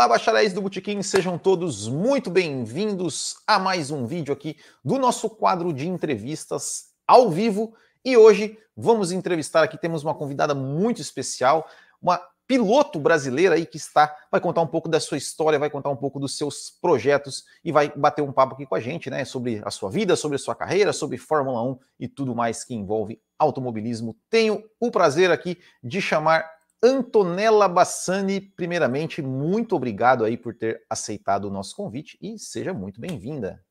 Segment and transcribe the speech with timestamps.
[0.00, 5.28] Olá, bacharéis do Botequim, sejam todos muito bem-vindos a mais um vídeo aqui do nosso
[5.28, 7.74] quadro de entrevistas ao vivo.
[8.02, 11.68] E hoje vamos entrevistar aqui, temos uma convidada muito especial,
[12.00, 15.90] uma piloto brasileira aí que está, vai contar um pouco da sua história, vai contar
[15.90, 19.26] um pouco dos seus projetos e vai bater um papo aqui com a gente, né,
[19.26, 22.74] sobre a sua vida, sobre a sua carreira, sobre Fórmula 1 e tudo mais que
[22.74, 24.16] envolve automobilismo.
[24.30, 31.44] Tenho o prazer aqui de chamar Antonella Bassani, primeiramente, muito obrigado aí por ter aceitado
[31.44, 33.62] o nosso convite e seja muito bem-vinda.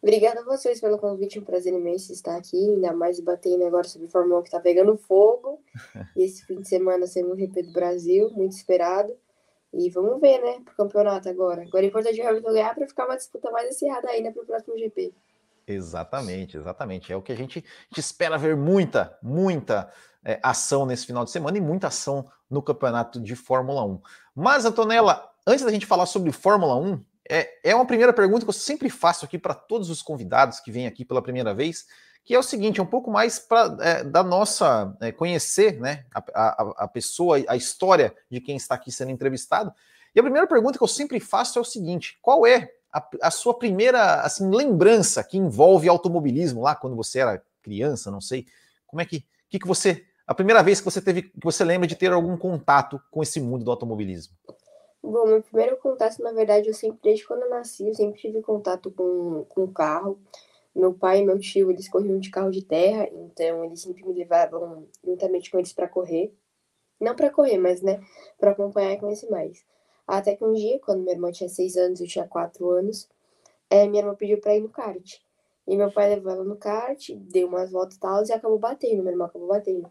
[0.00, 4.08] Obrigada a vocês pelo convite, um prazer imenso estar aqui, ainda mais batendo agora sobre
[4.08, 5.60] Fórmula 1 que está pegando fogo.
[6.16, 9.14] e esse fim de semana sendo o GP do Brasil, muito esperado.
[9.74, 11.64] E vamos ver, né, pro campeonato agora.
[11.64, 14.46] Agora é importante o Hamilton ganhar para ficar uma disputa mais acirrada ainda para o
[14.46, 15.12] próximo GP.
[15.66, 17.12] Exatamente, exatamente.
[17.12, 19.92] É o que a gente, a gente espera ver muita, muita
[20.26, 24.00] é, ação nesse final de semana e muita ação no campeonato de Fórmula 1.
[24.34, 28.48] Mas, Antonella, antes da gente falar sobre Fórmula 1, é, é uma primeira pergunta que
[28.48, 31.86] eu sempre faço aqui para todos os convidados que vêm aqui pela primeira vez,
[32.24, 36.04] que é o seguinte, é um pouco mais para é, da nossa é, conhecer né,
[36.12, 39.72] a, a, a pessoa, a história de quem está aqui sendo entrevistado.
[40.12, 43.30] E a primeira pergunta que eu sempre faço é o seguinte: qual é a, a,
[43.30, 48.46] sua primeira assim lembrança que envolve automobilismo lá quando você era criança, não sei,
[48.88, 51.86] como é que que, que você a primeira vez que você teve, que você lembra
[51.86, 54.34] de ter algum contato com esse mundo do automobilismo?
[55.02, 58.42] Bom, meu primeiro contato, na verdade, eu sempre, desde quando eu nasci, eu sempre tive
[58.42, 60.18] contato com, com carro.
[60.74, 64.12] Meu pai e meu tio, eles corriam de carro de terra, então eles sempre me
[64.12, 66.34] levavam juntamente com eles para correr.
[67.00, 68.00] Não para correr, mas, né,
[68.38, 69.64] para acompanhar e conhecer mais.
[70.06, 73.08] Até que um dia, quando minha irmã tinha seis anos, eu tinha quatro anos,
[73.70, 75.20] é, minha irmã pediu para ir no kart.
[75.66, 79.02] E meu pai levou ela no kart, deu umas voltas e tal, e acabou batendo,
[79.02, 79.90] minha irmã acabou batendo.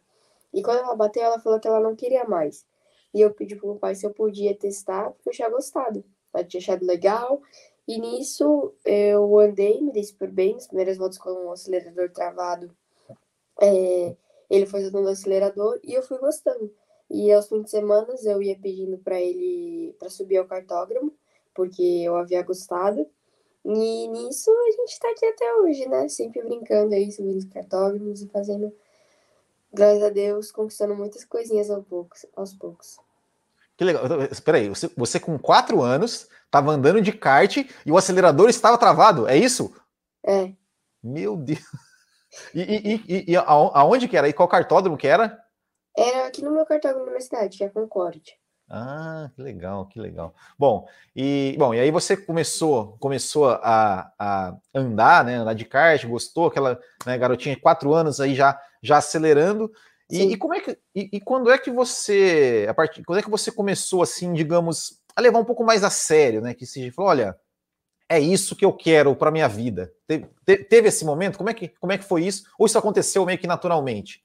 [0.55, 2.65] E quando ela bateu, ela falou que ela não queria mais.
[3.13, 6.01] E eu pedi pro meu pai se eu podia testar, porque eu tinha gostado.
[6.33, 7.41] Ela tinha achado legal.
[7.85, 10.55] E nisso eu andei, me dei super bem.
[10.55, 12.73] As primeiras voltas com o acelerador travado,
[13.61, 14.15] é,
[14.49, 16.73] ele foi usando o acelerador e eu fui gostando.
[17.09, 21.13] E aos fins de semana eu ia pedindo para ele para subir ao cartógrafo,
[21.53, 23.05] porque eu havia gostado.
[23.65, 26.07] E nisso a gente tá aqui até hoje, né?
[26.07, 28.71] Sempre brincando aí, subindo os cartógrafos e fazendo
[29.75, 32.25] graças a Deus, conquistando muitas coisinhas aos poucos.
[32.35, 32.97] Aos poucos.
[33.77, 34.03] Que legal.
[34.31, 38.77] Espera aí, você, você com quatro anos estava andando de kart e o acelerador estava
[38.77, 39.75] travado, é isso?
[40.25, 40.53] É.
[41.03, 41.59] Meu Deus.
[42.53, 44.27] E, e, e, e aonde que era?
[44.27, 45.39] E qual cartódromo que era?
[45.97, 48.37] Era aqui no meu cartódromo na cidade, que é a Concorde.
[48.69, 50.33] Ah, que legal, que legal.
[50.57, 55.35] Bom, e bom, e aí você começou, começou a, a andar, né?
[55.35, 59.71] Andar de kart, gostou, aquela né, garotinha de quatro anos aí já, já acelerando.
[60.09, 63.23] E, e, como é que e, e, quando é que você a partir quando é
[63.23, 66.53] que você começou assim, digamos, a levar um pouco mais a sério, né?
[66.53, 67.39] Que se falou, olha,
[68.07, 69.91] é isso que eu quero para minha vida.
[70.07, 71.37] Teve, teve, esse momento?
[71.37, 72.45] Como é que como é que foi isso?
[72.59, 74.23] Ou isso aconteceu meio que naturalmente?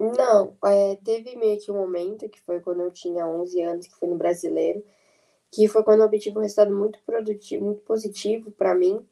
[0.00, 3.94] Não, é, teve meio que um momento, que foi quando eu tinha 11 anos, que
[3.94, 4.84] foi no Brasileiro,
[5.52, 9.06] que foi quando eu obtive um resultado muito produtivo, muito positivo para mim,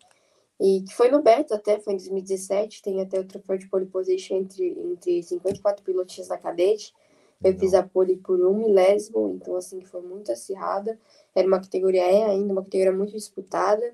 [0.62, 3.86] e que foi no Beto até, foi em 2017, tem até o troféu de pole
[3.86, 6.94] position entre, entre 54 pilotos da cadete,
[7.42, 10.96] eu fiz a pole por um milésimo, então assim, foi muito acirrada,
[11.34, 13.92] era uma categoria, é ainda uma categoria muito disputada,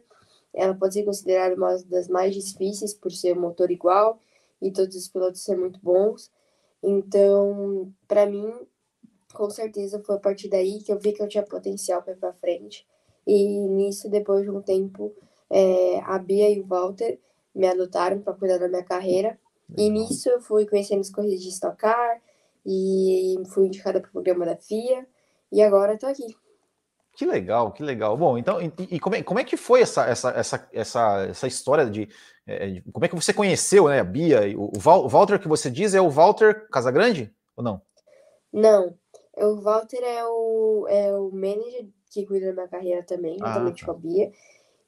[0.53, 4.21] ela pode ser considerada uma das mais difíceis por ser um motor igual,
[4.61, 6.31] e todos os pilotos ser muito bons,
[6.83, 8.53] então, para mim,
[9.33, 12.17] com certeza foi a partir daí que eu vi que eu tinha potencial para ir
[12.17, 12.87] para frente.
[13.27, 15.15] E nisso, depois de um tempo,
[15.51, 17.19] é, a Bia e o Walter
[17.55, 19.39] me adotaram para cuidar da minha carreira.
[19.77, 22.21] E nisso eu fui conhecendo as corridas de Stock Car
[22.65, 25.07] e fui indicada para o programa da FIA.
[25.51, 26.37] E agora estou aqui.
[27.19, 28.17] Que legal, que legal.
[28.17, 31.47] Bom, então, e, e como, é, como é que foi essa, essa, essa, essa, essa
[31.49, 32.09] história de,
[32.47, 34.41] é, de, Como é que você conheceu né, a Bia?
[34.57, 37.83] O, o, Val, o Walter que você diz é o Walter Casagrande ou não?
[38.53, 38.95] Não,
[39.37, 43.85] o Walter é o, é o manager que cuida da minha carreira também, ah, tá.
[43.85, 44.31] com a Bia,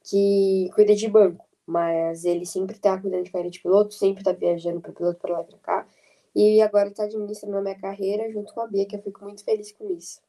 [0.03, 4.33] que cuida de banco, mas ele sempre tá cuidando de carreira de piloto, sempre tá
[4.33, 5.87] viajando para piloto para lá e pra cá,
[6.35, 9.45] e agora está administrando a minha carreira junto com a Bia, que eu fico muito
[9.45, 10.21] feliz com isso.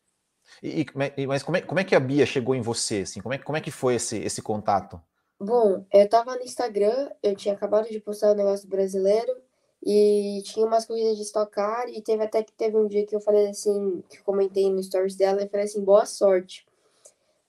[0.61, 0.85] E,
[1.17, 3.01] e, mas como é, como é que a Bia chegou em você?
[3.01, 3.21] Assim?
[3.21, 5.01] Como, é, como é que foi esse, esse contato?
[5.39, 9.35] Bom, eu tava no Instagram, eu tinha acabado de postar o um negócio brasileiro
[9.83, 13.19] e tinha umas corridas de estocar e teve até que teve um dia que eu
[13.19, 16.65] falei assim, que eu comentei no stories dela e falei assim, boa sorte.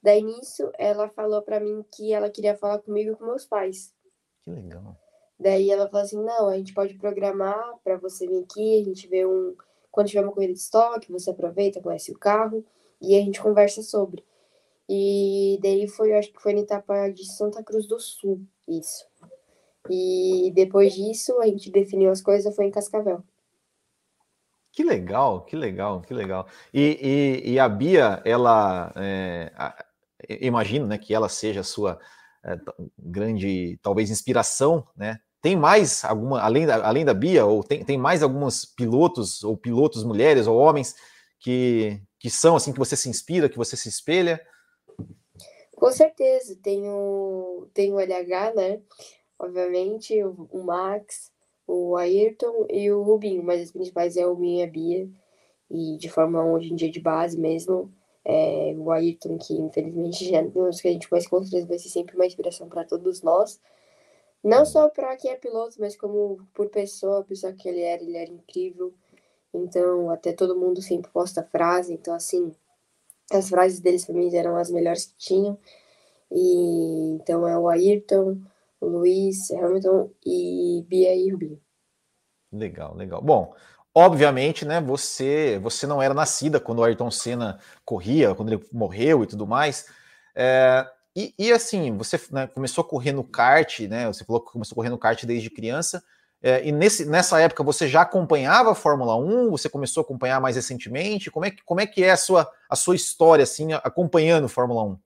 [0.02, 3.94] Daí nisso, ela falou para mim que ela queria falar comigo e com meus pais.
[4.44, 4.96] Que legal.
[5.38, 9.06] Daí ela falou assim, não, a gente pode programar para você vir aqui, a gente
[9.06, 9.54] vê um...
[9.90, 12.64] Quando tiver uma corrida de estoque, você aproveita, conhece o carro
[13.00, 14.24] e a gente conversa sobre.
[14.88, 19.06] E daí foi, acho que foi na etapa de Santa Cruz do Sul, isso.
[19.90, 23.22] E depois disso, a gente definiu as coisas, foi em Cascavel.
[24.72, 26.46] Que legal, que legal, que legal.
[26.72, 29.84] E, e, e a Bia, ela, é, a,
[30.28, 31.98] imagino né, que ela seja a sua
[32.44, 32.56] é,
[32.98, 35.18] grande, talvez, inspiração, né?
[35.40, 39.56] Tem mais alguma, além da, além da Bia, ou tem, tem mais algumas pilotos, ou
[39.56, 40.94] pilotos mulheres, ou homens,
[41.40, 44.40] que, que são assim, que você se inspira, que você se espelha?
[45.74, 48.80] Com certeza, tem o, tem o LH, né?
[49.36, 51.32] Obviamente, o, o Max,
[51.66, 55.08] o Ayrton e o Rubinho, mas os principais é o Minha Bia.
[55.68, 57.92] E de Fórmula 1 hoje em dia de base mesmo,
[58.24, 62.14] é, o Ayrton, que infelizmente já não que a gente mais com vai ser sempre
[62.14, 63.60] uma inspiração para todos nós.
[64.42, 68.02] Não só para quem é piloto, mas como por pessoa, a pessoa que ele era,
[68.02, 68.92] ele era incrível.
[69.54, 71.92] Então, até todo mundo sempre posta frase.
[71.92, 72.52] Então, assim,
[73.32, 75.58] as frases deles para mim eram as melhores que tinham.
[76.30, 78.40] E então é o Ayrton,
[78.80, 81.60] o Luiz, Hamilton e Bia e Rubinho.
[82.52, 83.22] Legal, legal.
[83.22, 83.54] Bom,
[83.94, 89.22] obviamente, né, você você não era nascida quando o Ayrton Senna corria, quando ele morreu
[89.22, 89.86] e tudo mais.
[90.34, 94.06] É, e, e, assim, você né, começou a correr no kart, né?
[94.06, 96.02] Você falou que começou a correr no kart desde criança.
[96.42, 99.50] É, e nesse, nessa época você já acompanhava a Fórmula 1?
[99.50, 101.30] Você começou a acompanhar mais recentemente?
[101.30, 104.82] Como é que, como é, que é a sua, a sua história, assim, acompanhando Fórmula
[104.84, 104.98] 1?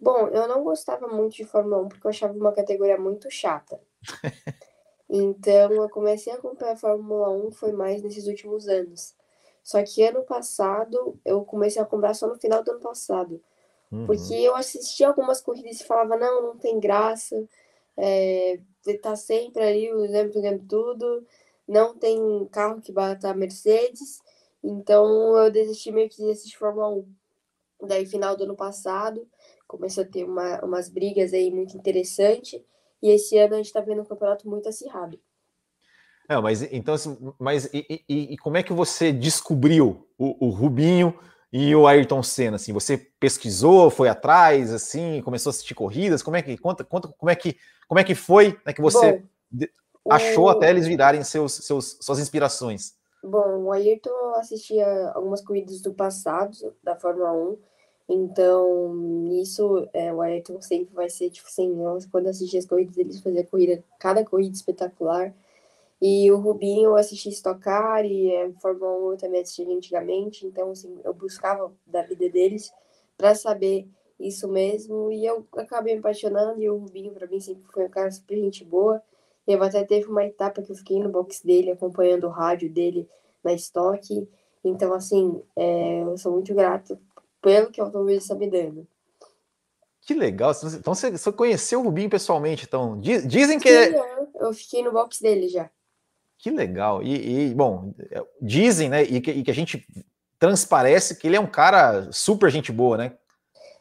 [0.00, 3.78] Bom, eu não gostava muito de Fórmula 1 porque eu achava uma categoria muito chata.
[5.16, 9.14] então, eu comecei a acompanhar a Fórmula 1 foi mais nesses últimos anos.
[9.62, 13.40] Só que ano passado, eu comecei a acompanhar só no final do ano passado.
[13.92, 14.06] Uhum.
[14.06, 17.48] Porque eu assistia algumas corridas e falava, não, não tem graça.
[17.96, 18.58] É,
[19.00, 21.26] tá sempre ali, o exemplo ganhando tudo.
[21.66, 24.20] Não tem carro que bata a Mercedes.
[24.62, 27.06] Então eu desisti meio que de assistir Fórmula 1.
[27.86, 29.26] Daí, final do ano passado,
[29.66, 32.60] começou a ter uma, umas brigas aí muito interessantes.
[33.04, 35.20] E esse ano a gente está vendo um campeonato muito acirrado.
[36.26, 40.48] Não, mas então, assim, mas e, e, e, como é que você descobriu o, o,
[40.48, 41.14] Rubinho
[41.52, 42.56] e o Ayrton Senna?
[42.56, 46.22] Assim, você pesquisou, foi atrás, assim, começou a assistir corridas?
[46.22, 49.22] Como é que conta, conta como é que como é que foi né, que você
[49.50, 49.66] Bom,
[50.10, 50.48] achou o...
[50.48, 52.94] até eles virarem seus, seus suas inspirações?
[53.22, 57.58] Bom, o Ayrton assistia algumas corridas do passado da Fórmula 1
[58.08, 61.74] então, nisso, é, o Ayrton sempre vai ser, tipo assim,
[62.10, 65.34] quando assistir as corridas, eles faziam corrida, cada corrida espetacular.
[66.02, 70.46] E o Rubinho eu assisti Stock Car e é, Fórmula 1 eu também assisti antigamente,
[70.46, 72.72] então, assim, eu buscava da vida deles
[73.16, 73.88] para saber
[74.20, 75.10] isso mesmo.
[75.12, 78.36] E eu acabei me apaixonando e o Rubinho, para mim, sempre foi um cara super
[78.36, 79.02] gente boa.
[79.46, 82.70] E eu até teve uma etapa que eu fiquei no box dele, acompanhando o rádio
[82.70, 83.08] dele
[83.42, 84.28] na Stock.
[84.64, 86.98] Então, assim, é, eu sou muito grato
[87.44, 88.88] pelo que o automobilista está me dando.
[90.00, 90.52] Que legal.
[90.52, 92.98] Então você, você conheceu o Rubinho pessoalmente, então.
[92.98, 93.68] Dizem que.
[93.68, 94.26] Sim, é...
[94.40, 95.70] eu fiquei no box dele já.
[96.38, 97.02] Que legal.
[97.02, 97.94] E, e bom,
[98.40, 99.02] dizem, né?
[99.02, 99.86] E que, e que, a gente
[100.38, 103.16] transparece que ele é um cara super gente boa, né?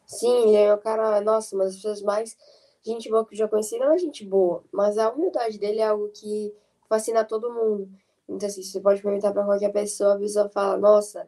[0.06, 2.38] Sim, ele é um cara, nossa, mas as pessoas mais
[2.86, 5.88] gente boa que eu já conheci não é gente boa, mas a humildade dele é
[5.88, 6.54] algo que
[6.88, 7.90] fascina todo mundo.
[8.30, 11.28] Então, assim, você pode perguntar para qualquer pessoa, a pessoa fala, nossa,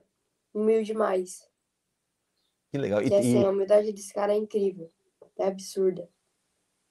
[0.53, 1.45] humilde demais.
[2.75, 3.01] Que legal.
[3.01, 3.45] E, assim, e...
[3.45, 4.91] a humildade desse cara é incrível.
[5.39, 6.09] É absurda.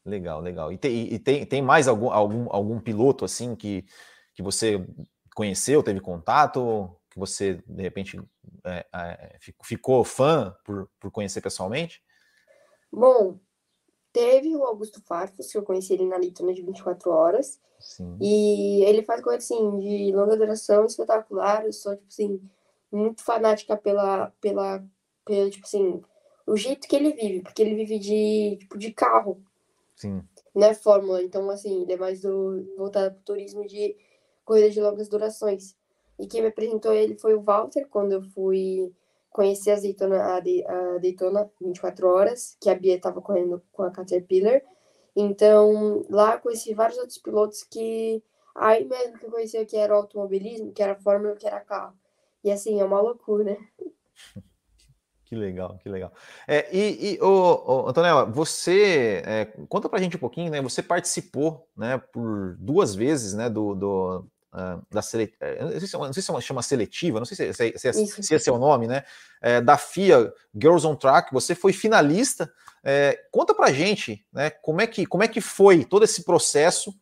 [0.02, 0.72] Legal, legal.
[0.72, 3.84] E tem, e tem, tem mais algum, algum, algum piloto assim que,
[4.32, 4.82] que você
[5.34, 8.18] conheceu, teve contato, que você de repente
[8.64, 12.02] é, é, ficou fã por, por conhecer pessoalmente?
[12.90, 13.38] Bom,
[14.10, 17.60] teve o Augusto Farfus, que eu conheci ele na Litona de 24 horas.
[17.78, 18.16] Sim.
[18.22, 21.66] E ele faz coisa assim, de longa duração, espetacular.
[21.66, 22.40] Eu sou, tipo assim,
[22.90, 24.82] muito fanática pela, pela
[25.24, 26.02] pelo, tipo assim,
[26.46, 29.42] o jeito que ele vive, porque ele vive de, tipo, de carro.
[29.96, 30.22] Sim.
[30.54, 31.22] Né, Fórmula.
[31.22, 33.96] Então, assim, ele é mais do, voltado pro turismo de
[34.44, 35.74] corridas de longas durações.
[36.18, 38.92] E quem me apresentou ele foi o Walter, quando eu fui
[39.30, 44.62] conhecer a Daytona, a, Daytona 24 horas, que a Bia estava correndo com a Caterpillar.
[45.16, 48.22] Então, lá conheci vários outros pilotos que
[48.54, 51.94] aí mesmo que eu conhecia que era automobilismo, que era Fórmula, que era carro.
[52.44, 53.56] E assim, é uma loucura, né?
[55.24, 56.12] Que legal, que legal.
[56.46, 60.60] É, e, e ô, ô, Antonella, você é, conta pra gente um pouquinho, né?
[60.60, 65.88] Você participou, né, por duas vezes, né, do, do uh, da seletiva, é, não sei
[65.88, 68.58] se, não sei se chama seletiva, não sei se, se, se, se esse é o
[68.58, 69.04] nome, né?
[69.40, 72.52] É, da FIA Girls on Track, você foi finalista.
[72.86, 74.50] É, conta pra gente, né?
[74.50, 76.94] Como é que como é que foi todo esse processo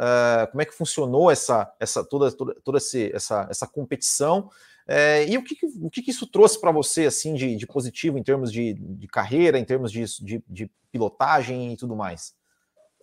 [0.00, 4.50] uh, como é que funcionou essa, essa toda, toda, toda esse, essa, essa competição.
[4.92, 8.24] É, e o que, o que, isso trouxe para você assim de, de, positivo em
[8.24, 12.34] termos de, de carreira, em termos de, de, de, pilotagem e tudo mais?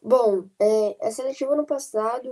[0.03, 2.29] Bom, é, a seletiva no passado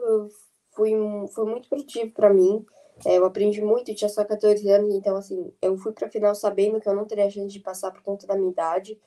[0.75, 0.91] fui,
[1.33, 2.65] foi muito produtivo para mim.
[3.05, 6.11] É, eu aprendi muito, eu tinha só 14 anos, então assim, eu fui para a
[6.11, 8.99] final sabendo que eu não teria chance de passar por conta da minha idade.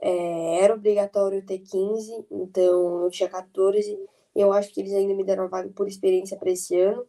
[0.00, 3.98] É, era obrigatório ter 15, então eu tinha 14.
[4.36, 7.04] E eu acho que eles ainda me deram vaga por experiência para esse ano.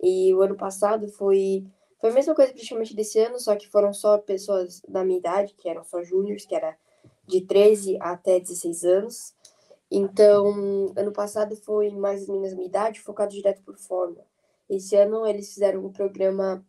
[0.00, 1.66] E o ano passado foi
[2.00, 5.54] foi a mesma coisa praticamente desse ano, só que foram só pessoas da minha idade,
[5.54, 6.76] que eram só júniores, que era
[7.26, 9.34] de 13 até 16 anos.
[9.90, 14.24] Então, ano passado foi mais ou menos a minha idade, focado direto por forma.
[14.68, 16.64] Esse ano eles fizeram um programa,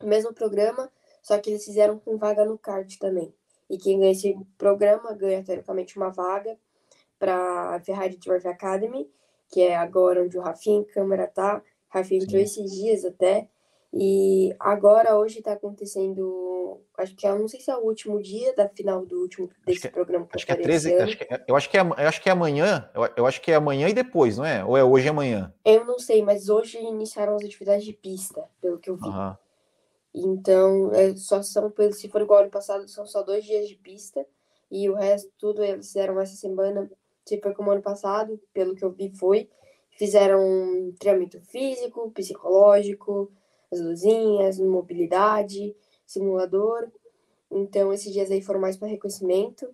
[0.00, 0.90] o mesmo programa,
[1.22, 3.34] só que eles fizeram com vaga no kart também.
[3.68, 6.58] E quem ganha esse programa ganha, teoricamente, uma vaga
[7.18, 9.08] para a Ferrari Drive Academy,
[9.50, 11.62] que é agora onde o Rafinha Câmara tá.
[11.88, 13.48] Rafinha entrou esses dias até.
[13.94, 16.80] E agora, hoje, está acontecendo.
[16.96, 19.82] Acho que é, não sei se é o último dia da final do último desse
[19.82, 20.26] que, programa.
[20.26, 20.94] Que acho que é 13.
[20.94, 22.90] Acho que, eu, acho que é, eu acho que é amanhã.
[22.94, 24.64] Eu, eu, acho que é amanhã e depois, não é?
[24.64, 25.52] Ou é hoje e amanhã?
[25.62, 29.06] Eu não sei, mas hoje iniciaram as atividades de pista, pelo que eu vi.
[29.06, 29.34] Uhum.
[30.14, 34.24] Então, é, só são, se for igual ano passado, são só dois dias de pista.
[34.70, 36.90] E o resto, tudo eles fizeram essa semana,
[37.26, 39.50] se foi como ano passado, pelo que eu vi, foi.
[39.98, 43.30] Fizeram um treinamento físico, psicológico
[43.72, 45.74] as luzinhas, mobilidade,
[46.06, 46.88] simulador.
[47.50, 49.68] Então, esses dias aí foram mais para reconhecimento.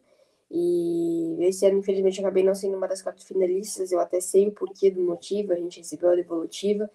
[0.51, 3.93] E esse ano, infelizmente, eu acabei não sendo uma das quatro finalistas.
[3.93, 6.89] Eu até sei o porquê do motivo, a gente recebeu a devolutiva.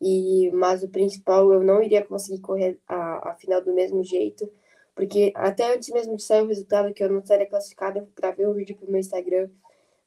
[0.00, 4.50] E, mas o principal, eu não iria conseguir correr a, a final do mesmo jeito,
[4.94, 8.46] porque até antes mesmo de sair o resultado, que eu não estaria classificada, eu gravei
[8.46, 9.48] um vídeo pro meu Instagram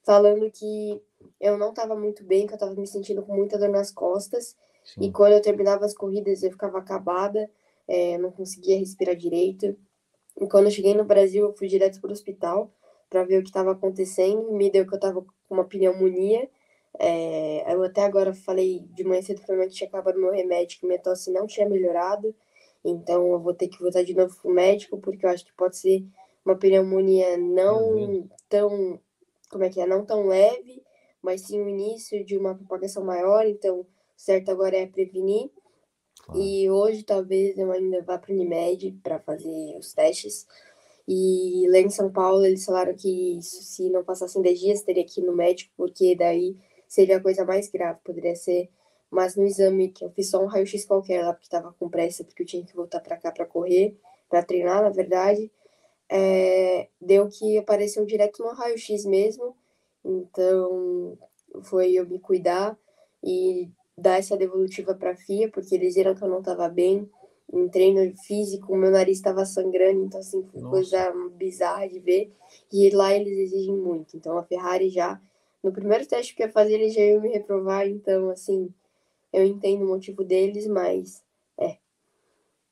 [0.03, 1.01] falando que
[1.41, 4.55] eu não estava muito bem, que eu estava me sentindo com muita dor nas costas
[4.93, 5.05] Sim.
[5.05, 7.49] E quando eu terminava as corridas, eu ficava acabada,
[7.87, 9.75] é, não conseguia respirar direito.
[10.39, 12.71] E quando eu cheguei no Brasil, eu fui direto para o hospital
[13.09, 14.51] para ver o que estava acontecendo.
[14.51, 16.49] Me deu que eu estava com uma pneumonia.
[16.97, 20.85] É, eu até agora falei de manhã cedo para que tinha acabado meu remédio, que
[20.85, 22.35] minha tosse não tinha melhorado.
[22.83, 25.53] Então eu vou ter que voltar de novo para o médico, porque eu acho que
[25.53, 26.05] pode ser
[26.45, 28.29] uma pneumonia não uhum.
[28.47, 28.99] tão,
[29.49, 30.81] como é que é, não tão leve,
[31.21, 33.45] mas sim o início de uma propagação maior.
[33.45, 33.85] Então
[34.19, 35.49] certo agora é prevenir.
[36.23, 36.41] Claro.
[36.41, 40.45] E hoje talvez eu ainda vá para o Unimed para fazer os testes.
[41.07, 45.05] E lá em São Paulo eles falaram que isso, se não passassem 10 dias teria
[45.05, 46.57] que ir no médico, porque daí
[46.87, 48.69] seria a coisa mais grave, poderia ser.
[49.09, 52.23] Mas no exame, que eu fiz só um raio-x qualquer lá, porque estava com pressa,
[52.23, 53.97] porque eu tinha que voltar para cá para correr,
[54.29, 55.51] para treinar, na verdade,
[56.09, 59.55] é, deu que apareceu direto no raio-x mesmo.
[60.05, 61.17] Então
[61.63, 62.77] foi eu me cuidar
[63.23, 67.09] e dar essa devolutiva para a FIA, porque eles viram que eu não estava bem
[67.51, 70.71] em treino físico, meu nariz estava sangrando, então assim, foi Nossa.
[70.71, 72.31] coisa bizarra de ver.
[72.71, 74.15] E lá eles exigem muito.
[74.15, 75.19] Então a Ferrari já,
[75.63, 78.69] no primeiro teste que eu ia fazer, eles já iam me reprovar, então assim,
[79.33, 81.23] eu entendo o motivo deles, mas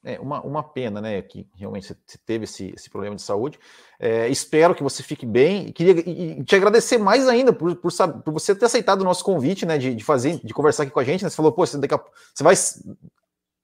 [0.07, 3.59] é uma, uma pena, né, que realmente você teve esse, esse problema de saúde.
[3.99, 7.91] É, espero que você fique bem e queria te agradecer mais ainda por, por,
[8.23, 10.99] por, você ter aceitado o nosso convite, né, de, de fazer, de conversar aqui com
[10.99, 11.23] a gente.
[11.23, 11.29] Né?
[11.29, 11.99] Você falou, pô, você, a,
[12.33, 12.55] você vai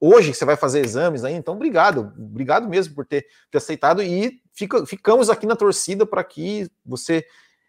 [0.02, 4.42] hoje você vai fazer exames aí, então obrigado, obrigado mesmo por ter, ter aceitado e
[4.54, 7.26] fica, ficamos aqui na torcida para que você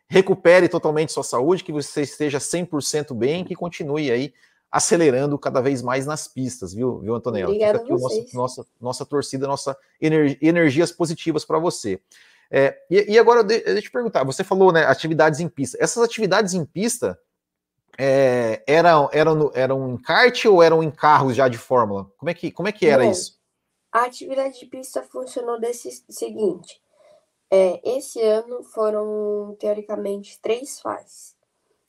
[0.09, 4.35] recupere totalmente sua saúde, que você esteja 100% bem, que continue aí
[4.75, 7.47] acelerando cada vez mais nas pistas, viu, viu Antonella?
[7.47, 12.01] Obrigada Fica aqui nossa, nossa, nossa torcida, nossa ener, energias positivas para você.
[12.51, 15.79] É, e, e, agora, deixa eu te perguntar, você falou, né, atividades em pista.
[15.81, 17.17] Essas atividades em pista
[17.97, 22.11] é, eram, eram, eram em kart ou eram em carros já de Fórmula?
[22.17, 23.39] Como é que, como é que era Bom, isso?
[23.93, 26.83] A atividade de pista funcionou desse seguinte.
[27.49, 31.37] É, esse ano foram, teoricamente, três fases.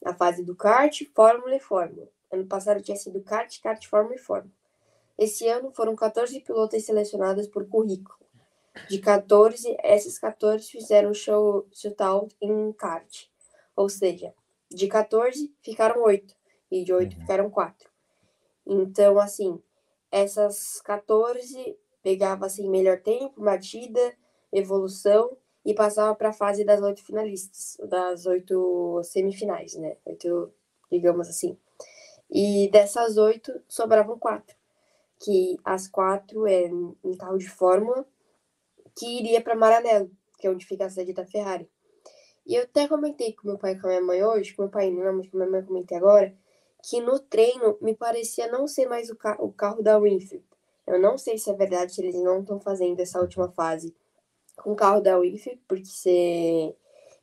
[0.05, 2.07] A fase do kart, Fórmula e Fórmula.
[2.31, 4.51] Ano passado tinha sido kart, kart, forma e forma.
[5.17, 8.17] Esse ano foram 14 pilotos selecionados por currículo.
[8.89, 13.27] De 14, essas 14 fizeram show shootout em kart.
[13.75, 14.33] Ou seja,
[14.69, 16.35] de 14 ficaram 8
[16.71, 17.21] e de 8 uhum.
[17.21, 17.89] ficaram 4.
[18.67, 19.61] Então, assim,
[20.11, 24.15] essas 14 pegava assim melhor tempo, batida,
[24.51, 29.97] evolução e passava para a fase das oito finalistas, das oito semifinais, né?
[30.05, 30.53] Oito,
[30.91, 31.57] digamos assim.
[32.29, 34.55] E dessas oito, sobravam quatro.
[35.19, 36.65] Que as quatro é
[37.03, 38.05] em carro de Fórmula,
[38.97, 41.69] que iria para Maranello, que é onde fica a sede da Ferrari.
[42.45, 44.71] E eu até comentei com meu pai e com a minha mãe hoje, com meu
[44.71, 46.35] pai não, mas com minha mãe comentei agora,
[46.83, 50.45] que no treino me parecia não ser mais o, ca o carro da Winfield.
[50.85, 53.95] Eu não sei se é verdade que eles não estão fazendo essa última fase
[54.57, 56.75] com o carro da Winfield, porque ser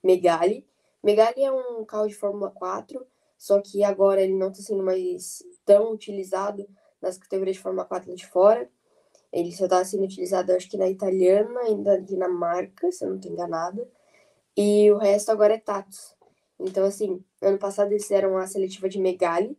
[0.03, 0.67] Megali.
[1.03, 3.07] Megali é um carro de Fórmula 4,
[3.43, 6.65] só que agora ele não está sendo mais tão utilizado
[7.01, 8.71] nas categorias de Fórmula 4 de fora.
[9.33, 13.17] Ele só está sendo utilizado, acho que na italiana e na Dinamarca, se eu não
[13.17, 13.85] estou enganada.
[14.57, 16.15] E o resto agora é Tatos.
[16.57, 19.59] Então, assim, ano passado eles fizeram a seletiva de Megali,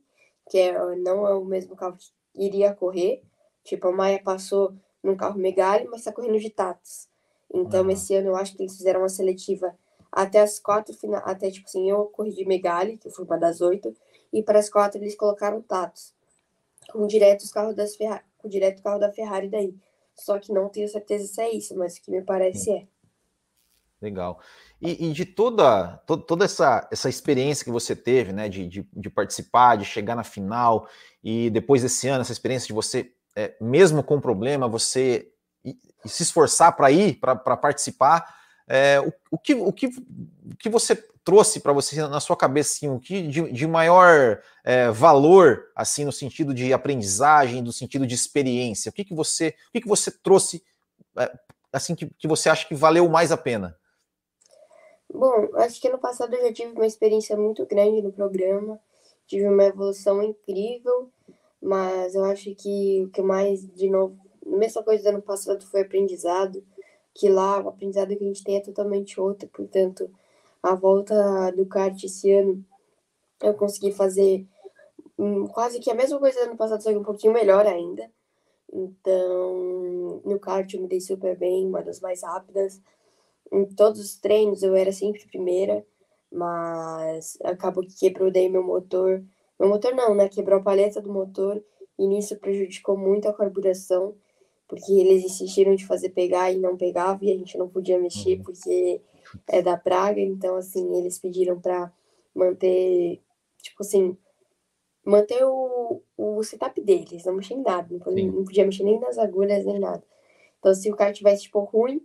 [0.49, 3.21] que é, não é o mesmo carro que iria correr.
[3.65, 4.73] Tipo, a Maia passou
[5.03, 7.09] num carro Megali, mas está correndo de Tatos.
[7.53, 7.89] Então, uhum.
[7.89, 9.77] esse ano eu acho que eles fizeram uma seletiva
[10.13, 13.95] até as quatro até tipo assim, eu corri de Megali, que foi uma das oito,
[14.31, 16.13] e para as quatro eles colocaram Tatos.
[16.91, 19.75] Com direto os carros das Ferrari, com direto o carro da Ferrari daí.
[20.13, 22.87] Só que não tenho certeza se é isso, mas o que me parece é.
[23.99, 24.39] Legal.
[24.79, 28.87] E, e de toda, to, toda essa, essa experiência que você teve, né, de, de,
[28.93, 30.87] de, participar, de chegar na final,
[31.23, 35.31] e depois desse ano, essa experiência de você, é, mesmo com problema, você
[36.05, 40.95] se esforçar para ir, para participar, é, o, o, que, o, que, o que você
[41.23, 46.05] trouxe para você na sua cabeça, assim, o que de, de maior é, valor, assim,
[46.05, 48.89] no sentido de aprendizagem, no sentido de experiência?
[48.89, 50.63] O que, que você, o que, que você trouxe,
[51.17, 51.31] é,
[51.71, 53.77] assim, que, que você acha que valeu mais a pena?
[55.13, 58.79] Bom, acho que ano passado eu já tive uma experiência muito grande no programa,
[59.27, 61.11] tive uma evolução incrível,
[61.61, 65.65] mas eu acho que o que mais, de novo, a mesma coisa do ano passado
[65.67, 66.65] foi aprendizado,
[67.13, 70.09] que lá o aprendizado que a gente tem é totalmente outro, portanto,
[70.61, 72.65] a volta do kart esse ano
[73.41, 74.47] eu consegui fazer
[75.17, 78.09] hum, quase que a mesma coisa do ano passado, só que um pouquinho melhor ainda.
[78.71, 82.81] Então, no kart eu me dei super bem, uma das mais rápidas
[83.53, 85.85] em todos os treinos eu era sempre primeira,
[86.31, 89.23] mas acabou que quebrou daí meu motor.
[89.59, 90.27] Meu motor não, né?
[90.27, 91.63] Quebrou a paleta do motor
[91.97, 94.15] e nisso prejudicou muito a carburação,
[94.73, 98.37] porque eles insistiram de fazer pegar e não pegava e a gente não podia mexer
[98.37, 98.43] uhum.
[98.43, 99.01] porque
[99.47, 101.93] é da praga, então assim, eles pediram para
[102.33, 103.21] manter,
[103.61, 104.17] tipo assim,
[105.05, 108.99] manter o, o setup deles, não mexer em nada, não podia, não podia mexer nem
[108.99, 110.03] nas agulhas nem nada.
[110.57, 112.03] Então se o carro tivesse tipo ruim,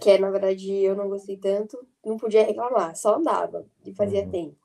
[0.00, 4.22] que é, na verdade eu não gostei tanto, não podia reclamar, só andava e fazia
[4.24, 4.30] uhum.
[4.30, 4.62] tempo.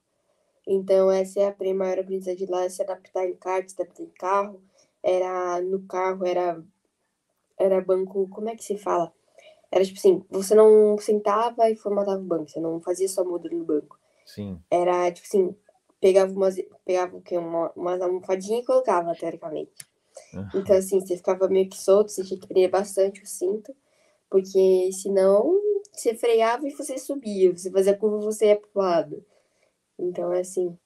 [0.65, 4.10] Então, essa é a maior aprendizagem de lá, se adaptar em kart, se adaptar em
[4.10, 4.62] carro.
[5.02, 6.62] Era no carro, era,
[7.60, 9.12] era banco, como é que se fala?
[9.72, 13.50] Era tipo assim, você não sentava e formatava o banco, você não fazia só muda
[13.50, 14.00] no banco.
[14.26, 14.60] Sim.
[14.70, 15.56] Era tipo assim,
[16.00, 17.38] pegava umas, pegava o quê?
[17.38, 19.72] Uma, umas almofadinhas e colocava, teoricamente.
[20.34, 20.48] Uhum.
[20.56, 23.76] Então, assim, você ficava meio que solto, você tinha que prender bastante o cinto.
[24.30, 25.58] Porque senão
[25.93, 29.26] você freava e você subia, você fazia curva você ia pro lado.
[29.98, 30.78] Então é assim.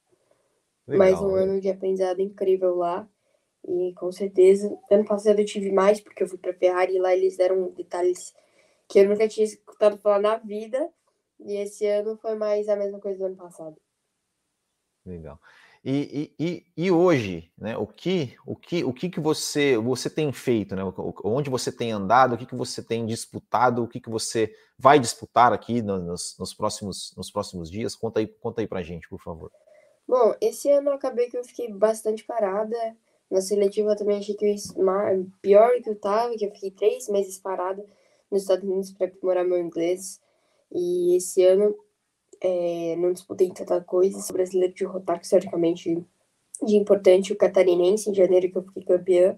[0.87, 1.43] Legal, mais um né?
[1.43, 3.07] ano de aprendizado incrível lá.
[3.67, 7.15] E com certeza, ano passado eu tive mais, porque eu fui pra Ferrari e lá
[7.15, 8.33] eles deram detalhes
[8.87, 10.89] que eu nunca tinha escutado falar na vida.
[11.39, 13.77] E esse ano foi mais a mesma coisa do ano passado.
[15.05, 15.39] Legal.
[15.83, 20.31] E, e, e, hoje, né, o que o que o que, que você você tem
[20.31, 20.83] feito, né,
[21.23, 24.99] onde você tem andado, o que, que você tem disputado, o que, que você vai
[24.99, 27.95] disputar aqui nos, nos próximos nos próximos dias?
[27.95, 29.51] Conta aí conta aí para gente, por favor.
[30.07, 32.77] Bom, esse ano eu acabei que eu fiquei bastante parada.
[33.31, 34.55] Na seletiva eu também achei que ia
[35.41, 37.83] pior que eu tava, que eu fiquei três meses parada
[38.29, 40.19] nos Estados Unidos para aprimorar meu inglês.
[40.69, 41.73] E esse ano
[42.41, 44.19] é, não disputei tanta coisa.
[44.19, 46.05] Sou brasileiro de rotar, historicamente,
[46.61, 49.37] de importante, o catarinense, em janeiro, que eu fiquei campeã.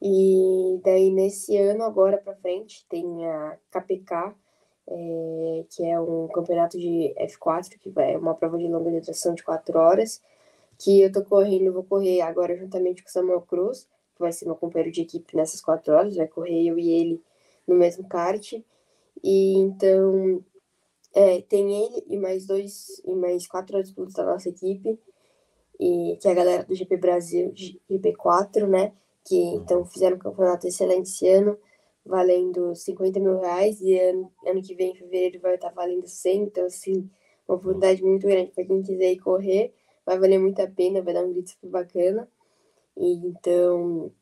[0.00, 4.34] E daí, nesse ano, agora para frente, tem a KPK,
[4.88, 9.44] é, que é um campeonato de F4, que é uma prova de longa duração de
[9.44, 10.20] 4 horas,
[10.82, 14.46] que eu tô correndo, vou correr agora juntamente com o Samuel Cruz, que vai ser
[14.46, 17.22] meu companheiro de equipe nessas 4 horas, vai correr eu e ele
[17.66, 18.52] no mesmo kart.
[19.22, 20.44] E então
[21.14, 24.98] é, tem ele e mais dois e mais quatro outros pilotos da nossa equipe,
[25.78, 27.52] e que é a galera do GP Brasil,
[27.88, 28.92] GP4, né?
[29.24, 31.56] Que então fizeram um campeonato excelente esse ano,
[32.04, 36.42] valendo 50 mil reais, e ano, ano que vem, em fevereiro, vai estar valendo 100,
[36.42, 37.08] então assim,
[37.46, 39.72] uma oportunidade muito grande para quem quiser ir correr,
[40.04, 42.28] vai valer muito a pena, vai dar um grito super bacana.
[42.96, 44.12] E então,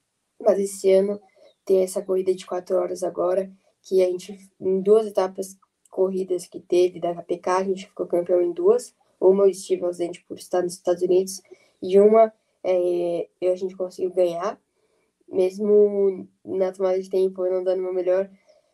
[0.41, 1.21] mas esse ano
[1.65, 3.51] tem essa corrida de quatro horas agora,
[3.83, 5.59] que a gente, em duas etapas,
[5.91, 8.95] corridas que teve da KPK, a gente ficou campeão em duas.
[9.21, 11.43] Uma eu estive ausente por estar nos Estados Unidos
[11.83, 12.33] e uma
[12.65, 14.59] é, a gente conseguiu ganhar,
[15.29, 18.31] mesmo na tomada de tempo eu não dando meu melhor.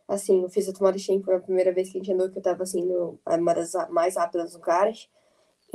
[0.06, 2.38] Assim, eu fiz a tomada de tempo na primeira vez que a gente andou, que
[2.38, 2.88] eu tava assim,
[3.26, 5.06] uma das mais rápidas do kart.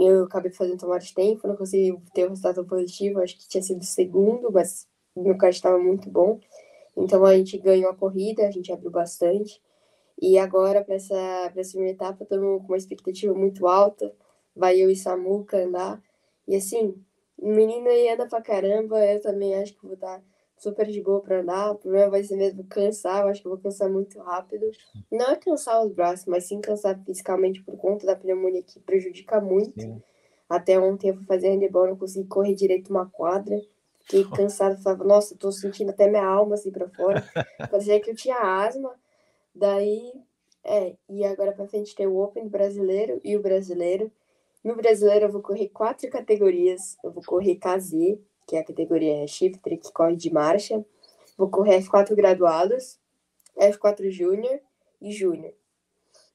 [0.06, 3.62] Eu acabei fazendo tomate de tempo, não consegui ter um resultado positivo, acho que tinha
[3.62, 6.40] sido segundo, mas meu kart estava muito bom.
[6.98, 9.62] Então a gente ganhou a corrida, a gente abriu bastante.
[10.22, 11.16] E agora, para essa,
[11.56, 14.14] essa primeira etapa, estamos com uma expectativa muito alta.
[14.56, 16.02] Vai eu e Samuca andar.
[16.48, 16.96] E assim,
[17.38, 20.22] o menino aí anda pra caramba, eu também acho que vou dar
[20.62, 21.72] super de boa para andar.
[21.72, 24.70] O problema vai ser mesmo cansar, eu acho que eu vou cansar muito rápido.
[25.12, 29.42] Não é cansar os braços, mas sim cansar fisicamente por conta da pneumonia que prejudica
[29.42, 29.82] muito.
[29.82, 30.02] Sim.
[30.48, 33.60] Até ontem eu fui fazer handebol, não consegui correr direito uma quadra.
[34.02, 37.24] Fiquei cansada, falava, nossa, tô sentindo até minha alma assim para fora.
[37.72, 38.94] Parecia que eu tinha asma.
[39.56, 40.14] Daí,
[40.64, 44.12] é, e agora para frente tem o Open brasileiro e o brasileiro.
[44.64, 46.98] No brasileiro eu vou correr quatro categorias.
[47.04, 48.20] Eu vou correr KZ,
[48.52, 50.86] que é a categoria Shifter, que corre de marcha.
[51.38, 53.00] Vou correr F4 graduados,
[53.58, 54.60] F4 Júnior
[55.02, 55.54] e Júnior.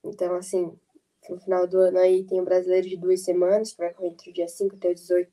[0.03, 0.73] Então, assim,
[1.29, 4.31] no final do ano aí tem o brasileiro de duas semanas, que vai correr entre
[4.31, 5.31] o dia 5 até o 18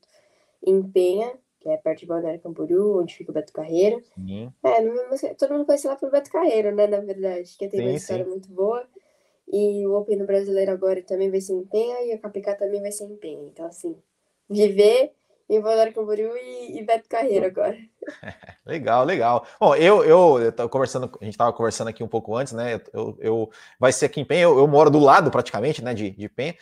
[0.68, 4.04] em Penha, que é perto de Balneário Camboriú, onde fica o Beto Carreiro.
[4.16, 4.52] Sim.
[4.62, 7.96] É, todo mundo conhece lá pelo Beto Carreiro, né, na verdade, que tem sim, uma
[7.96, 8.30] história sim.
[8.30, 8.86] muito boa.
[9.48, 12.82] E o Open no brasileiro agora também vai ser em Penha e a KPK também
[12.82, 13.46] vai ser em Penha.
[13.46, 13.96] Então, assim,
[14.50, 15.14] viver
[15.50, 17.78] em Balneário Camboriú e, e Beto Carreiro agora.
[18.66, 19.46] legal, legal.
[19.60, 22.82] Bom, eu, eu, eu conversando, a gente estava conversando aqui um pouco antes, né?
[22.94, 26.10] Eu, eu vai ser aqui em Penha, eu, eu moro do lado praticamente, né, de,
[26.12, 26.56] de Penha.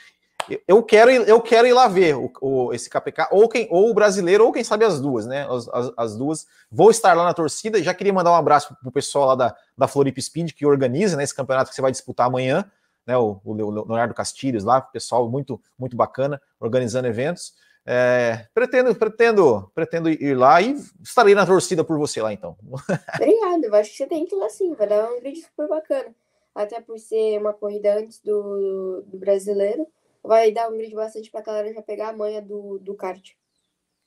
[0.67, 3.93] Eu quero, eu quero ir lá ver o, o, esse KPK, ou, quem, ou o
[3.93, 5.47] brasileiro, ou quem sabe as duas, né?
[5.47, 6.47] As, as, as, duas.
[6.71, 9.87] Vou estar lá na torcida já queria mandar um abraço pro pessoal lá da, da
[9.87, 12.69] Floripa Speed, que organiza né, esse campeonato que você vai disputar amanhã,
[13.05, 13.15] né?
[13.17, 17.53] O, o Leonardo Castilhos lá, pessoal muito, muito bacana, organizando eventos.
[17.85, 22.55] É, pretendo, pretendo, pretendo ir lá e estarei na torcida por você lá, então.
[23.15, 25.67] Obrigado, eu acho que você tem que ir lá sim, vai dar um vídeo super
[25.67, 26.13] bacana.
[26.53, 29.87] Até por ser uma corrida antes do, do brasileiro,
[30.23, 33.31] vai dar um vídeo bastante pra galera já pegar a manha do, do kart.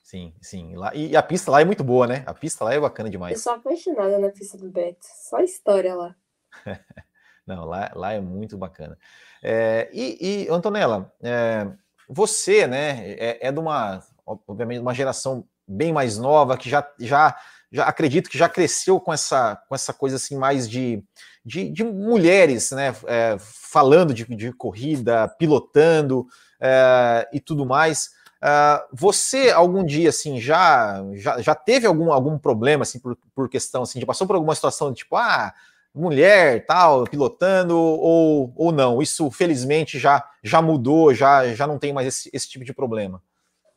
[0.01, 0.75] Sim, sim.
[0.75, 2.23] Lá, e a pista lá é muito boa, né?
[2.27, 3.33] A pista lá é bacana demais.
[3.33, 4.99] Eu sou apaixonada na pista do Beto.
[5.01, 6.15] Só história lá.
[7.45, 8.97] Não, lá, lá é muito bacana.
[9.41, 11.67] É, e, e, Antonella, é,
[12.07, 17.35] você, né, é, é, de uma, obviamente, uma geração bem mais nova, que já, já,
[17.71, 21.03] já acredito que já cresceu com essa, com essa coisa assim mais de,
[21.43, 26.27] de, de mulheres, né, é, falando de, de, corrida, pilotando
[26.59, 28.11] é, e tudo mais.
[28.41, 33.49] É, você algum dia assim já, já, já teve algum, algum problema assim por, por
[33.49, 35.53] questão assim, de passou por alguma situação de tipo ah
[35.95, 39.01] mulher, tal, pilotando, ou, ou não?
[39.01, 43.23] Isso, felizmente, já, já mudou, já, já não tem mais esse, esse tipo de problema.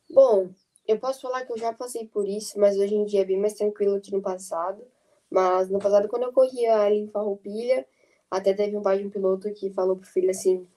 [0.09, 0.49] Bom,
[0.87, 3.39] eu posso falar que eu já passei por isso, mas hoje em dia é bem
[3.39, 4.81] mais tranquilo que no passado.
[5.29, 7.85] Mas no passado, quando eu corria ali em Farroupilha,
[8.29, 10.67] até teve um pai de um piloto que falou pro filho assim,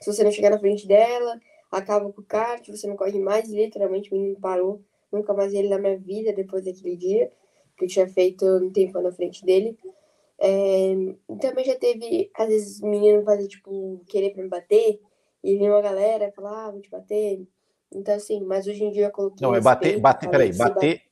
[0.00, 3.48] se você não chegar na frente dela, acaba com o kart, você não corre mais.
[3.48, 4.80] Literalmente, o menino parou.
[5.10, 7.32] Nunca mais ele na minha vida depois daquele dia,
[7.76, 9.78] que eu tinha feito um tempo na frente dele.
[10.40, 10.94] É,
[11.40, 15.00] também já teve, às vezes, menino fazer, tipo, querer pra me bater,
[15.42, 17.46] e vinha uma galera falar, ah, vou te bater.
[17.92, 19.46] Então, assim, mas hoje em dia eu coloquei.
[19.46, 21.02] Não, é bater, bater, peraí, bater,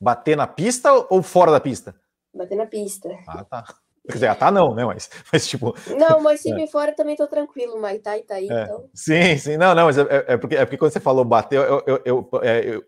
[0.00, 1.94] bater na pista ou fora da pista?
[2.32, 3.08] Bater na pista.
[3.26, 3.64] Ah, tá.
[4.06, 4.84] Quer dizer, ah, tá não, né?
[4.84, 5.74] Mas, mas tipo.
[5.98, 6.66] Não, mas se é.
[6.66, 8.62] fora também tô tranquilo, mas tá e tá aí, é.
[8.62, 8.88] então.
[8.94, 11.56] Sim, sim, não, não, mas é, é, é, porque, é porque quando você falou bater,
[11.56, 12.84] eu, eu, eu, é, eu,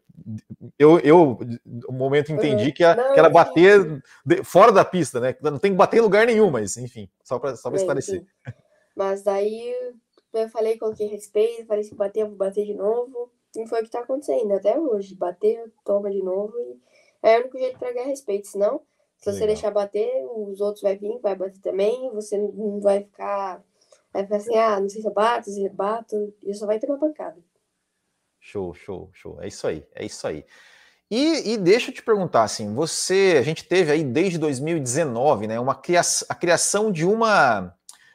[0.79, 2.73] eu, eu no momento entendi uhum.
[2.73, 5.35] que, a, não, que era bater de, fora da pista, né?
[5.43, 8.25] Não tem que bater em lugar nenhum, mas enfim, só para só esclarecer.
[8.97, 9.75] Mas daí
[10.33, 13.31] eu falei, coloquei respeito, falei se bater, eu vou bater de novo.
[13.57, 15.15] E foi o que tá acontecendo até hoje.
[15.15, 16.53] Bater, toma de novo.
[16.59, 16.79] E
[17.23, 18.83] é o único jeito para ganhar respeito, senão
[19.21, 23.63] se você deixar bater, os outros vai vir, vai bater também, você não vai ficar,
[24.13, 26.79] vai ficar assim, ah, não sei se eu bato, se eu bato, e só vai
[26.79, 27.37] ter uma pancada.
[28.41, 29.39] Show, show, show.
[29.41, 30.45] É isso aí, é isso aí.
[31.11, 35.59] E, e, deixa eu te perguntar, assim, você, a gente teve aí desde 2019, né,
[35.59, 37.75] uma criação, a criação de uma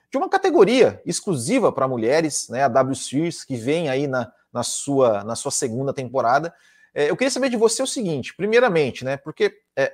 [0.10, 4.64] de uma categoria exclusiva para mulheres, né, a W Series, que vem aí na, na,
[4.64, 6.54] sua, na sua segunda temporada.
[6.94, 9.94] É, eu queria saber de você o seguinte, primeiramente, né, porque é,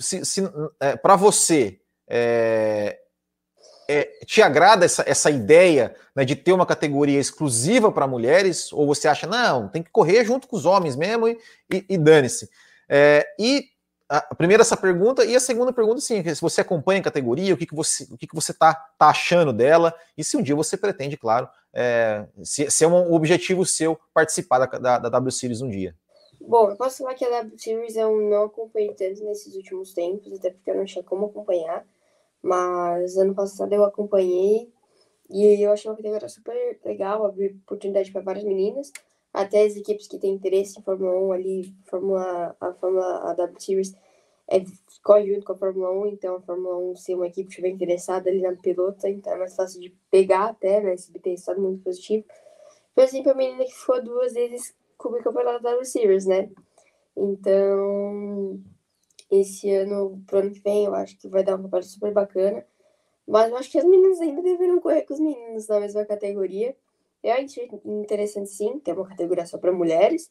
[0.00, 0.42] se, se
[0.80, 2.98] é, para você é,
[3.88, 8.86] é, te agrada essa, essa ideia né, de ter uma categoria exclusiva para mulheres, ou
[8.86, 11.38] você acha, não, tem que correr junto com os homens mesmo e,
[11.72, 12.48] e, e dane-se.
[12.88, 13.64] É, e
[14.08, 17.56] a primeira essa pergunta, e a segunda pergunta, sim, se você acompanha a categoria, o
[17.56, 20.54] que, que você o que, que você está tá achando dela, e se um dia
[20.54, 25.32] você pretende, claro, é, se, se é um objetivo seu participar da, da, da W
[25.32, 25.94] Series um dia.
[26.40, 30.32] Bom, eu posso falar que a W Series eu não acompanhei tanto nesses últimos tempos,
[30.34, 31.84] até porque eu não tinha como acompanhar.
[32.44, 34.70] Mas ano passado eu acompanhei
[35.30, 38.92] e eu achei uma categoria super legal, abrir oportunidade para várias meninas.
[39.32, 43.60] até as equipes que têm interesse em Fórmula 1 ali, Fórmula, a Fórmula a W
[43.60, 43.96] Series
[44.48, 44.62] é,
[45.02, 48.28] corre junto com a Fórmula 1, então a Fórmula 1, se uma equipe estiver interessada
[48.28, 50.96] ali na pilota, então é mais fácil de pegar até, né?
[50.96, 52.24] Se tem estado muito positivo.
[52.94, 56.50] Por exemplo, a menina que ficou duas vezes com o campeonato da W Series, né?
[57.16, 58.60] Então,
[59.40, 62.64] esse ano, pro ano que vem, eu acho que vai dar uma parte super bacana.
[63.26, 66.76] Mas eu acho que as meninas ainda deveriam correr com os meninos na mesma categoria.
[67.22, 70.30] Eu acho interessante sim, ter uma categoria só para mulheres,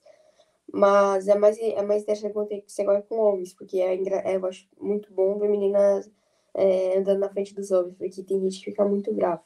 [0.72, 4.68] mas é mais, é mais interessante quando ser com homens, porque é, é, eu acho
[4.80, 6.10] muito bom ver meninas
[6.54, 9.42] é, andando na frente dos homens, porque tem gente que fica muito brava.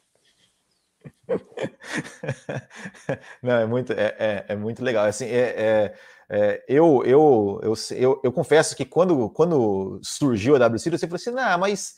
[3.42, 5.06] Não, é muito, é, é, é muito legal.
[5.06, 5.94] Assim, é,
[6.30, 11.16] é, eu, eu, eu, eu, eu confesso que quando, quando surgiu a WC, você falou
[11.16, 11.94] assim, não, mas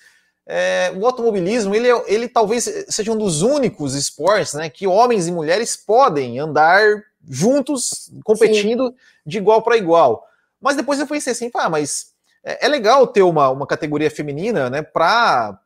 [0.46, 5.26] é, o automobilismo, ele, é, ele talvez seja um dos únicos esportes né, que homens
[5.26, 6.80] e mulheres podem andar
[7.28, 8.94] juntos, competindo Sim.
[9.26, 10.24] de igual para igual.
[10.60, 12.12] Mas depois eu pensei assim, pá, mas
[12.44, 15.58] é, é legal ter uma, uma categoria feminina, né, para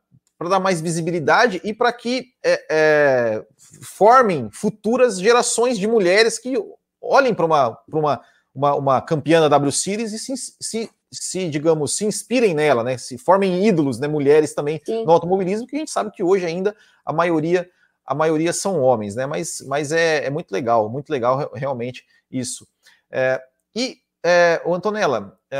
[0.49, 3.45] dar mais visibilidade e para que é, é,
[3.81, 6.55] formem futuras gerações de mulheres que
[6.99, 8.21] olhem para uma, uma,
[8.55, 12.97] uma, uma campeã da W Series e se, se, se, digamos, se inspirem nela, né?
[12.97, 14.07] Se formem ídolos, né?
[14.07, 15.03] Mulheres também Sim.
[15.03, 17.69] no automobilismo, que a gente sabe que hoje ainda a maioria
[18.05, 19.25] a maioria são homens, né?
[19.25, 22.67] Mas, mas é, é muito legal, muito legal realmente isso.
[23.09, 23.41] É,
[23.75, 25.57] e, é, Antonella, é,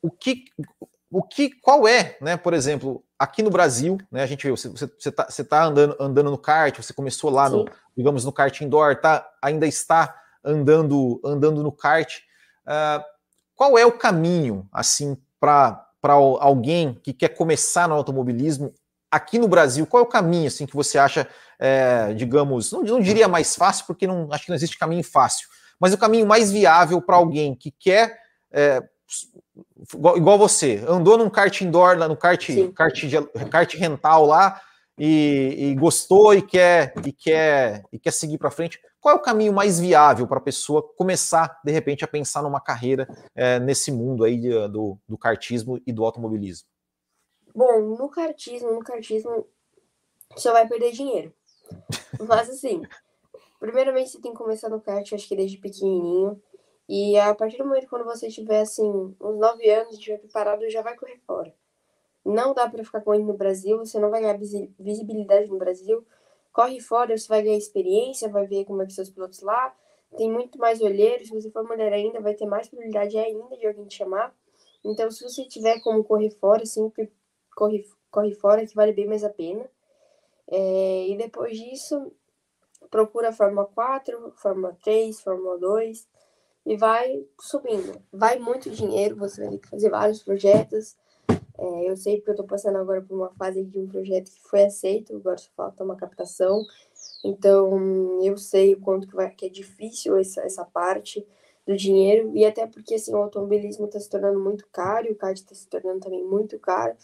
[0.00, 0.44] o que,
[1.10, 2.36] o que, qual é, né?
[2.36, 4.22] Por exemplo, aqui no Brasil, né?
[4.22, 7.56] A gente viu, você está você tá andando, andando no kart, você começou lá Sim.
[7.56, 12.18] no, digamos, no kart indoor, tá, ainda está andando, andando no kart.
[12.66, 13.02] Uh,
[13.54, 18.72] qual é o caminho, assim, para alguém que quer começar no automobilismo
[19.10, 19.86] aqui no Brasil?
[19.86, 23.84] Qual é o caminho, assim, que você acha, é, digamos, não, não diria mais fácil,
[23.86, 25.46] porque não, acho que não existe caminho fácil,
[25.78, 28.18] mas o caminho mais viável para alguém que quer
[28.50, 28.82] é,
[29.94, 33.04] igual, igual, você, andou num kart indoor, no kart, kart,
[33.50, 34.60] kart rental lá,
[34.98, 39.22] e, e, gostou e quer e quer e quer seguir para frente, qual é o
[39.22, 43.90] caminho mais viável para a pessoa começar de repente a pensar numa carreira é, nesse
[43.90, 46.68] mundo aí de, do, do kartismo e do automobilismo?
[47.54, 49.46] Bom, no kartismo, no kartismo
[50.36, 51.32] você vai perder dinheiro.
[52.28, 52.82] Mas assim,
[53.58, 56.40] primeiramente você tem que começar no kart, acho que desde pequenininho.
[56.88, 60.82] E a partir do momento quando você tiver assim, uns 9 anos, estiver preparado, já
[60.82, 61.54] vai correr fora.
[62.24, 64.38] Não dá para ficar correndo no Brasil, você não vai ganhar
[64.78, 66.06] visibilidade no Brasil.
[66.60, 69.74] Corre fora, você vai ganhar experiência, vai ver como é que são os pilotos lá.
[70.14, 73.66] Tem muito mais olheiros, se você for mulher ainda, vai ter mais probabilidade ainda de
[73.66, 74.34] alguém te chamar.
[74.84, 77.10] Então, se você tiver como correr fora, sempre
[77.56, 79.66] corre, corre fora, que vale bem mais a pena.
[80.48, 82.12] É, e depois disso,
[82.90, 86.06] procura a Fórmula 4, Fórmula 3, Fórmula 2
[86.66, 88.02] e vai subindo.
[88.12, 90.94] Vai muito dinheiro, você vai ter que fazer vários projetos.
[91.60, 94.40] É, eu sei porque eu estou passando agora por uma fase de um projeto que
[94.48, 96.64] foi aceito, agora só falta uma captação.
[97.24, 101.26] Então, eu sei o quanto que, vai, que é difícil essa, essa parte
[101.66, 105.16] do dinheiro, e até porque assim, o automobilismo está se tornando muito caro, e o
[105.16, 106.96] kart está se tornando também muito caro.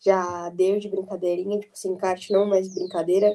[0.00, 3.32] Já deu de brincadeirinha, tipo assim, kart não mais brincadeira,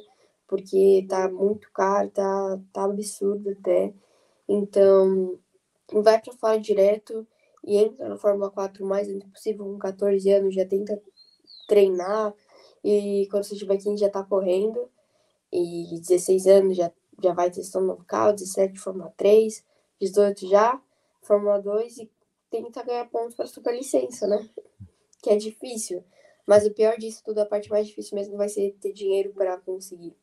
[0.48, 3.94] porque tá muito caro, tá, tá absurdo até.
[4.48, 5.40] Então,
[5.94, 7.26] vai para fora direto
[7.66, 11.02] e entra na Fórmula 4 o mais antes possível, com 14 anos, já tenta
[11.68, 12.34] treinar,
[12.84, 14.88] e quando você tiver 15 já tá correndo,
[15.52, 19.64] e 16 anos já, já vai testando novo carro, 17 Fórmula 3,
[20.00, 20.80] 18 já,
[21.24, 22.12] Fórmula 2, e
[22.52, 24.48] tenta ganhar pontos para super licença, né?
[25.24, 26.04] Que é difícil.
[26.46, 29.58] Mas o pior disso tudo, a parte mais difícil mesmo vai ser ter dinheiro para
[29.58, 30.16] conseguir.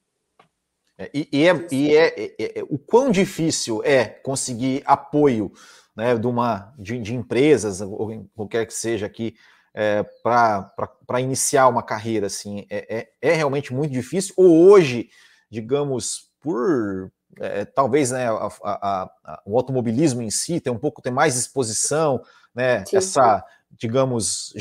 [0.96, 5.50] É, e, e, é, e é, é, é, o quão difícil é conseguir apoio
[5.96, 9.34] né, de, uma, de, de empresas, ou qualquer que seja aqui,
[9.74, 15.08] é, para iniciar uma carreira, assim, é, é, é, realmente muito difícil, ou hoje,
[15.50, 21.00] digamos, por é, talvez né, a, a, a, o automobilismo em si tem um pouco
[21.00, 22.22] tem mais exposição,
[22.54, 23.42] né, sim, essa,
[23.78, 24.52] digamos,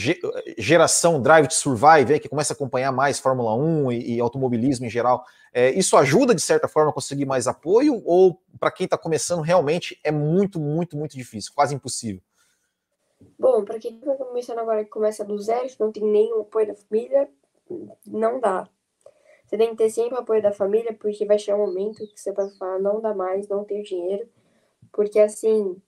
[0.58, 4.90] geração Drive to Survive, que começa a acompanhar mais Fórmula 1 e, e automobilismo em
[4.90, 8.02] geral, é, isso ajuda, de certa forma, a conseguir mais apoio?
[8.06, 12.22] Ou para quem está começando, realmente é muito, muito, muito difícil, quase impossível?
[13.38, 16.68] Bom, para quem está começando agora, que começa do zero, que não tem nenhum apoio
[16.68, 17.30] da família,
[18.06, 18.68] não dá.
[19.46, 22.32] Você tem que ter sempre apoio da família, porque vai chegar um momento que você
[22.32, 24.28] vai falar, não dá mais, não tenho dinheiro.
[24.94, 25.82] Porque, assim,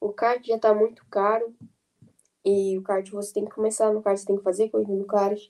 [0.00, 1.54] o kart já está muito caro,
[2.44, 5.04] e o kart você tem que começar no kart, você tem que fazer corrida no
[5.04, 5.40] kart.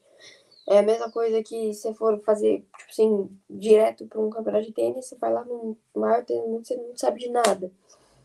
[0.68, 4.72] É a mesma coisa que se for fazer, tipo, assim, direto para um campeonato de
[4.72, 7.72] tênis, você vai lá no maior tênis, você não sabe de nada.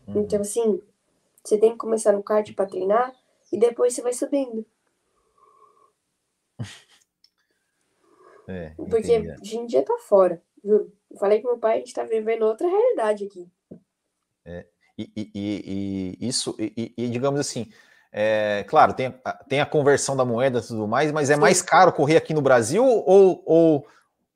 [0.06, 0.20] Uhum.
[0.20, 0.80] Então, assim,
[1.42, 3.14] você tem que começar no kart para treinar
[3.52, 4.64] e depois você vai subindo.
[8.50, 9.36] É, Porque é.
[9.42, 10.90] hoje em dia tá fora, juro.
[11.10, 13.46] Eu falei com meu pai, a gente tá vivendo outra realidade aqui.
[14.42, 17.70] É, e, e, e, e isso, e, digamos assim,
[18.12, 19.14] é, claro, tem,
[19.48, 21.40] tem a conversão da moeda e tudo mais, mas é Sim.
[21.40, 23.86] mais caro correr aqui no Brasil ou, ou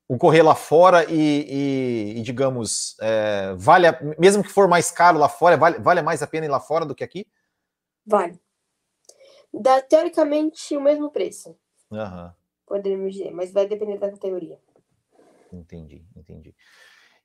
[0.08, 5.18] o correr lá fora e, e digamos, é, vale, a, mesmo que for mais caro
[5.18, 7.26] lá fora, vale, vale mais a pena ir lá fora do que aqui?
[8.04, 8.38] Vale.
[9.52, 11.56] Dá teoricamente o mesmo preço.
[11.90, 12.30] Uhum.
[12.66, 14.58] Podemos dizer, mas vai depender da categoria.
[15.52, 16.54] Entendi, entendi.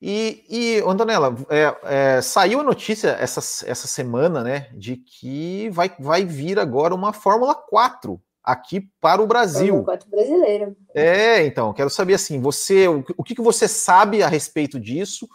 [0.02, 5.92] E, e Antonella, é, é, saiu a notícia essa, essa semana, né, de que vai,
[6.00, 9.84] vai vir agora uma Fórmula 4 aqui para o Brasil.
[9.84, 10.76] Fórmula 4 brasileira.
[10.94, 15.28] É, então, quero saber assim, você, o, o que, que você sabe a respeito disso?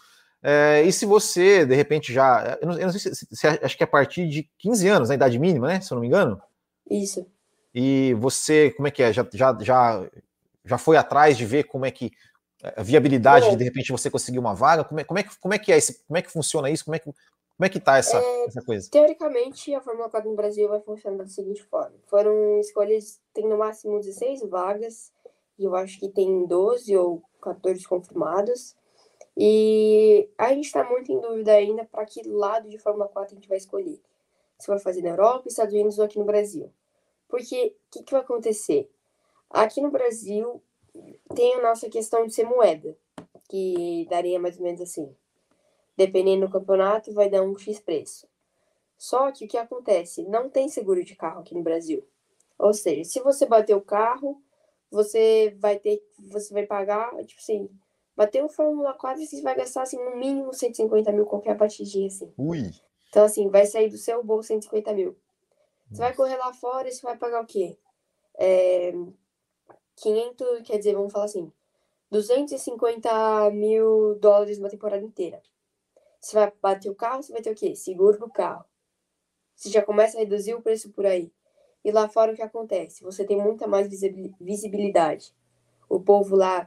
[0.42, 2.59] É, e se você, de repente, já.
[2.61, 5.09] Eu não, eu não sei se, se, acho que é a partir de 15 anos,
[5.09, 5.81] na idade mínima, né?
[5.81, 6.40] Se eu não me engano.
[6.90, 7.25] Isso.
[7.72, 9.12] E você, como é que é?
[9.12, 10.05] Já, já, já,
[10.64, 12.11] já foi atrás de ver como é que
[12.62, 14.85] a viabilidade de de repente você conseguir uma vaga?
[14.85, 16.85] Como é, como é, que, como é que é esse, como é que funciona isso?
[16.85, 18.88] Como é que, como é que tá essa, é, essa coisa?
[18.90, 23.59] Teoricamente, a Fórmula 4 no Brasil vai funcionar da seguinte forma: foram escolhas, tem no
[23.59, 25.12] máximo 16 vagas,
[25.59, 28.77] e eu acho que tem 12 ou 14 confirmados.
[29.37, 33.35] E a gente está muito em dúvida ainda para que lado de Fórmula 4 a
[33.35, 34.01] gente vai escolher.
[34.59, 36.70] Se vai fazer na Europa, Estados Unidos ou aqui no Brasil.
[37.29, 38.90] Porque o que, que vai acontecer?
[39.48, 40.62] Aqui no Brasil,
[41.35, 42.96] tem a nossa questão de ser moeda,
[43.48, 45.14] que daria mais ou menos assim.
[45.96, 48.26] Dependendo do campeonato, vai dar um X preço.
[48.96, 50.22] Só que o que acontece?
[50.24, 52.07] Não tem seguro de carro aqui no Brasil.
[52.59, 54.40] Ou seja, se você bater o carro,
[54.90, 57.68] você vai ter, você vai pagar, tipo assim,
[58.16, 62.33] bater o Fórmula 4, você vai gastar assim, no mínimo 150 mil qualquer batidinha assim.
[62.38, 62.70] Ui.
[63.09, 65.16] Então, assim, vai sair do seu bolso 150 mil.
[65.90, 67.76] Você vai correr lá fora e você vai pagar o quê?
[68.38, 68.92] É,
[69.96, 71.52] 500, quer dizer, vamos falar assim,
[72.11, 75.42] 250 mil dólares uma temporada inteira.
[76.20, 77.74] Você vai bater o carro, você vai ter o quê?
[77.74, 78.64] Seguro do carro.
[79.57, 81.33] Você já começa a reduzir o preço por aí.
[81.85, 83.02] E lá fora o que acontece?
[83.02, 83.88] Você tem muita mais
[84.40, 85.35] visibilidade.
[85.88, 86.66] O povo lá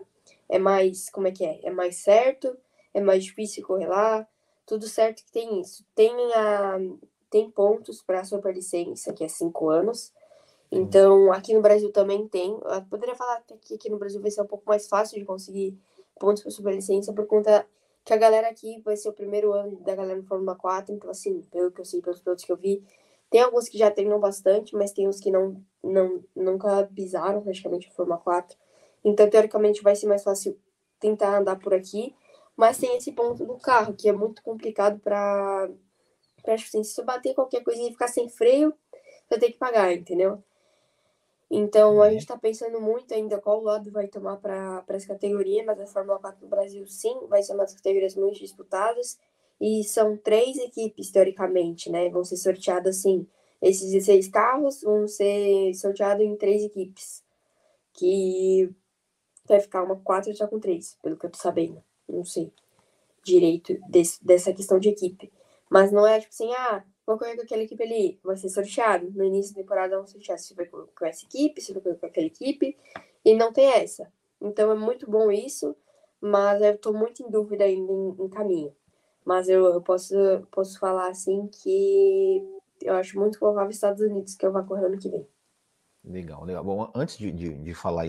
[0.50, 1.60] é mais, como é que é?
[1.64, 2.58] É mais certo,
[2.94, 4.28] é mais difícil correr lá,
[4.66, 5.86] tudo certo que tem isso.
[5.94, 6.78] Tem, a,
[7.30, 10.14] tem pontos para a superlicença, que é cinco anos,
[10.78, 12.52] então, aqui no Brasil também tem.
[12.52, 15.80] Eu poderia falar que aqui no Brasil vai ser um pouco mais fácil de conseguir
[16.20, 17.66] pontos para superlicença por conta
[18.04, 20.94] que a galera aqui vai ser o primeiro ano da galera no Fórmula 4.
[20.94, 22.84] Então, assim, pelo que eu sei, pelos pilotos que eu vi,
[23.30, 27.88] tem alguns que já treinam bastante, mas tem uns que não, não nunca pisaram praticamente
[27.88, 28.58] a Fórmula 4.
[29.04, 30.60] Então, teoricamente, vai ser mais fácil
[31.00, 32.14] tentar andar por aqui.
[32.58, 35.70] Mas tem esse ponto do carro, que é muito complicado para.
[36.48, 38.74] Acho assim, se bater qualquer coisinha e ficar sem freio,
[39.28, 40.44] você tem que pagar, entendeu?
[41.50, 42.12] Então, a uhum.
[42.12, 46.20] gente está pensando muito ainda qual lado vai tomar para essa categoria, mas a Fórmula
[46.20, 49.18] 4 no Brasil, sim, vai ser uma das categorias muito disputadas.
[49.62, 52.10] E são três equipes, teoricamente, né?
[52.10, 53.28] Vão ser sorteadas, assim,
[53.62, 57.24] esses 16 carros vão ser sorteados em três equipes.
[57.94, 58.70] Que
[59.48, 61.82] vai ficar uma quatro já com três, pelo que eu tô sabendo.
[62.08, 62.52] Não sei
[63.26, 65.34] direito desse, dessa questão de equipe.
[65.70, 69.12] Mas não é tipo assim, ah, vou correr com aquela equipe ali, vai ser sorteado.
[69.12, 72.28] No início da temporada vão sortear se vai com essa equipe, se vai com aquela
[72.28, 72.78] equipe,
[73.24, 74.12] e não tem essa.
[74.42, 75.76] Então é muito bom isso,
[76.20, 78.76] mas eu estou muito em dúvida ainda em, em caminho.
[79.24, 80.16] Mas eu, eu, posso,
[80.52, 82.44] posso falar assim que
[82.82, 85.28] eu acho muito provável Estados Unidos que eu vá correr ano que vem.
[86.04, 86.64] Legal, legal.
[86.64, 88.08] Bom, antes de, de, de falar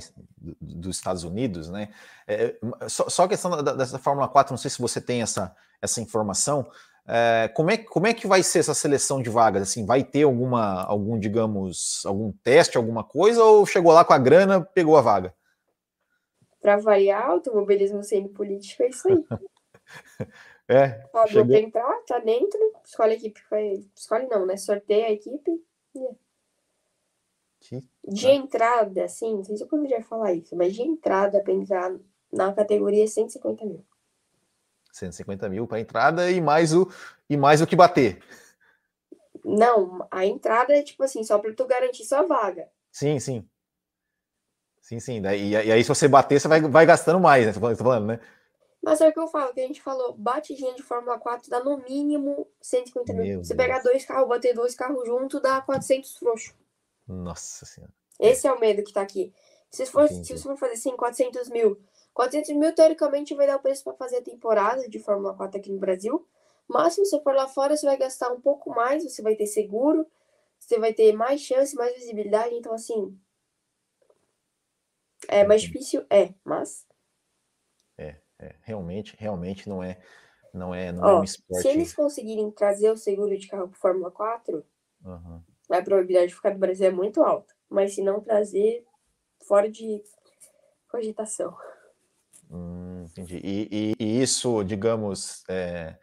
[0.61, 1.89] dos Estados Unidos, né?
[2.27, 2.55] É,
[2.89, 6.01] só, só a questão da, dessa Fórmula 4, não sei se você tem essa, essa
[6.03, 6.71] informação,
[7.09, 9.63] é, como, é, como é que vai ser essa seleção de vagas?
[9.63, 14.19] Assim, vai ter alguma, algum, digamos, algum teste, alguma coisa, ou chegou lá com a
[14.19, 15.35] grana, pegou a vaga?
[16.61, 19.25] Para variar, automobilismo sendo político é isso aí.
[20.69, 21.09] é.
[21.13, 21.55] Ó, chegou...
[21.55, 23.85] entrar, tá dentro, escolhe a equipe, vai...
[23.95, 24.57] escolhe não, né?
[24.57, 25.51] Sorteia a equipe.
[25.95, 26.17] Yeah.
[28.05, 31.97] De entrada, assim, não sei se eu poderia falar isso, mas de entrada para entrar
[32.33, 33.85] na categoria 150 mil.
[34.97, 36.91] 150 mil para entrada e mais o
[37.29, 38.23] e mais o que bater.
[39.45, 42.69] Não, a entrada é tipo assim, só para tu garantir sua vaga.
[42.91, 43.49] Sim, sim.
[44.81, 45.21] Sim, sim.
[45.21, 47.53] Daí, e aí, se você bater, você vai, vai gastando mais, né?
[47.53, 48.21] Tá falando, né?
[48.83, 51.63] Mas é o que eu falo, que a gente falou, batidinha de Fórmula 4 dá
[51.63, 53.25] no mínimo 150 mil.
[53.25, 53.67] Meu você Deus.
[53.67, 56.55] pegar dois carros, bater dois carros junto, dá 400 frouxo.
[57.07, 57.93] Nossa Senhora.
[58.21, 59.35] Esse é o medo que tá aqui.
[59.71, 61.81] Se for, se você for fazer assim, 400 mil,
[62.17, 65.71] 400 mil teoricamente vai dar o preço para fazer a temporada de Fórmula 4 aqui
[65.71, 66.27] no Brasil.
[66.67, 69.47] Mas se você for lá fora, você vai gastar um pouco mais, você vai ter
[69.47, 70.07] seguro,
[70.59, 72.55] você vai ter mais chance, mais visibilidade.
[72.55, 73.15] Então, assim,
[75.29, 76.87] é mais difícil, é, mas.
[77.99, 80.01] É, é realmente, realmente não é,
[80.55, 81.61] não é, não Ó, é um esporte.
[81.61, 84.65] Se eles conseguirem trazer o seguro de carro para Fórmula 4,
[85.05, 85.43] Uhum.
[85.71, 87.55] a probabilidade de ficar no Brasil é muito alta.
[87.69, 88.87] Mas se não trazer,
[89.47, 90.03] fora de
[90.89, 91.55] cogitação.
[92.51, 93.41] Hum, entendi.
[93.43, 95.97] E, e- e isso, digamos, é,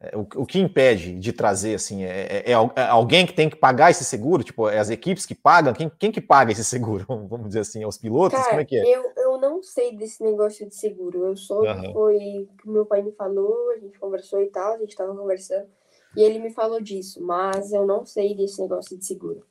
[0.00, 3.48] é, o, o que impede de trazer, assim, é, é- é é alguém que tem
[3.50, 4.44] que pagar esse seguro?
[4.44, 5.72] Tipo, é as equipes que pagam?
[5.74, 7.06] Quem, quem que paga esse seguro?
[7.28, 8.38] Vamos dizer assim, é os pilotos?
[8.46, 8.84] Como Cara, é que é?
[8.96, 11.26] eu, eu não sei desse negócio de seguro.
[11.26, 11.92] Eu sou Aham.
[11.92, 15.68] foi que meu pai me falou, a gente conversou e tal, a gente tava conversando,
[16.14, 19.44] e ele me falou disso, mas eu não sei desse negócio de seguro.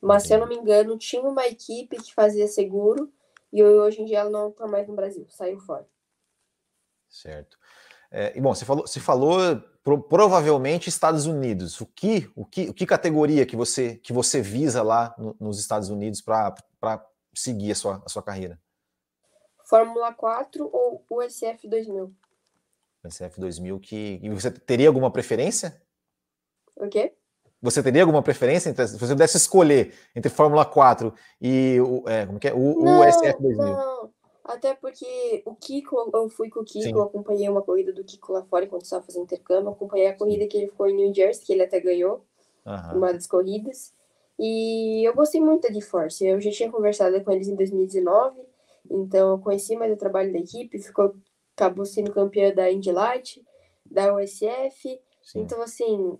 [0.00, 3.12] Mas se eu não me engano, tinha uma equipe que fazia seguro
[3.52, 5.86] e hoje em dia ela não tá mais no Brasil, saiu fora.
[7.08, 7.58] Certo.
[8.10, 9.38] É, e bom, você falou, você falou
[9.84, 11.80] pro- provavelmente Estados Unidos.
[11.80, 15.58] O que, o que, o que categoria que você que você visa lá no- nos
[15.60, 16.54] Estados Unidos para
[17.34, 18.60] seguir a sua, a sua carreira?
[19.64, 22.12] Fórmula 4 ou USF 2000?
[23.04, 25.80] SF 2000 que e você teria alguma preferência?
[26.76, 27.14] O quê?
[27.62, 32.26] Você teria alguma preferência entre, se você pudesse escolher entre Fórmula 4 e o, é,
[32.26, 32.54] como que é?
[32.54, 33.64] o, Não, SF 2000?
[33.66, 34.10] não.
[34.42, 36.92] Até porque o Kiko, eu fui com o Kiko, Sim.
[36.92, 39.68] eu acompanhei uma corrida do Kiko lá fora enquanto estava fazendo intercâmbio.
[39.68, 42.24] eu Acompanhei a corrida que ele ficou em New Jersey, que ele até ganhou,
[42.94, 43.92] uma das corridas.
[44.38, 46.26] E eu gostei muito da GeForce.
[46.26, 48.40] Eu já tinha conversado com eles em 2019,
[48.90, 51.14] então eu conheci mais o trabalho da equipe, ficou,
[51.54, 53.40] acabou sendo campeã da Indy Light,
[53.84, 55.00] da USF.
[55.22, 55.40] sim.
[55.40, 56.18] Então, assim,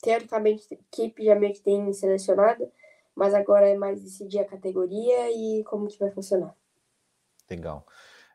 [0.00, 2.70] teoricamente a equipe já meio que tem selecionada,
[3.14, 6.54] mas agora é mais decidir a categoria e como que vai funcionar.
[7.50, 7.86] Legal.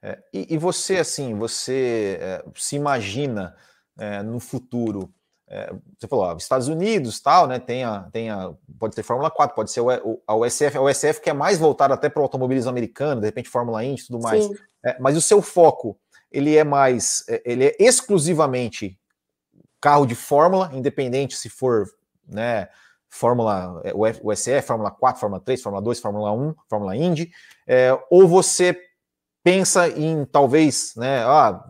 [0.01, 3.55] É, e, e você, assim, você é, se imagina
[3.97, 5.13] é, no futuro?
[5.53, 7.59] é, você falou, ó, Estados Unidos, tal, né?
[7.59, 9.81] Tem a, tem a, pode ser Fórmula 4, pode ser
[10.25, 13.49] a USF, a USF que é mais voltada até para o automobilismo americano, de repente
[13.49, 14.49] Fórmula Indy e tudo mais.
[14.83, 15.95] É, mas o seu foco,
[16.31, 18.99] ele é mais, é, ele é exclusivamente
[19.83, 21.85] carro de Fórmula, independente se for,
[22.25, 22.69] né,
[23.09, 27.29] Fórmula é, USF, Fórmula 4, Fórmula 3, Fórmula 2, Fórmula 1, Fórmula Indy,
[27.67, 28.79] é, ou você
[29.43, 31.61] pensa em talvez, né, ah,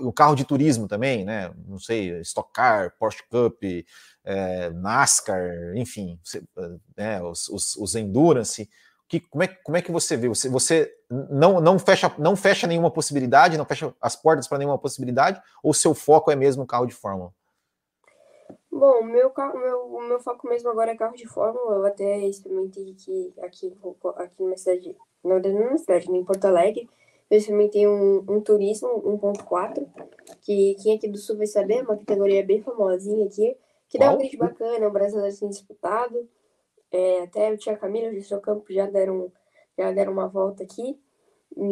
[0.00, 3.62] o carro de turismo também, né, não sei, Stock Car, Porsche Cup,
[4.24, 6.42] é, NASCAR, enfim, você,
[6.96, 8.70] né, os, os, os Endurance,
[9.08, 10.28] que, como, é, como é que você vê?
[10.28, 14.78] Você, você não, não, fecha, não fecha nenhuma possibilidade, não fecha as portas para nenhuma
[14.78, 17.32] possibilidade, ou seu foco é mesmo carro de Fórmula?
[18.70, 21.76] Bom, o meu, carro, meu, o meu foco mesmo agora é carro de Fórmula.
[21.76, 23.76] Eu até experimentei aqui, aqui,
[24.16, 26.88] aqui na cidade, na verdade, não na cidade, em Porto Alegre.
[27.30, 29.86] Eu experimentei um, um Turismo 1.4,
[30.42, 33.56] que quem aqui do Sul vai saber, é uma categoria bem famosinha aqui,
[33.88, 36.28] que dá um grid bacana, é um brasileiro assim disputado.
[36.90, 39.30] É, até o Tia Camila e o seu campo já deram,
[39.76, 40.98] já deram uma volta aqui,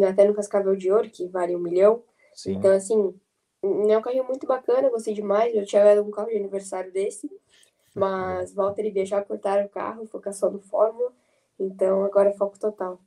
[0.08, 2.02] até no Cascavel de Ouro, que vale um milhão.
[2.34, 2.52] Sim.
[2.54, 3.14] Então, assim,
[3.62, 5.54] é um carrinho muito bacana, gostei demais.
[5.54, 7.30] Eu tinha ganhado um carro de aniversário desse,
[7.94, 11.12] mas Walter e Bia já cortaram o carro focar só no Fórmula.
[11.58, 13.00] Então, agora é foco total.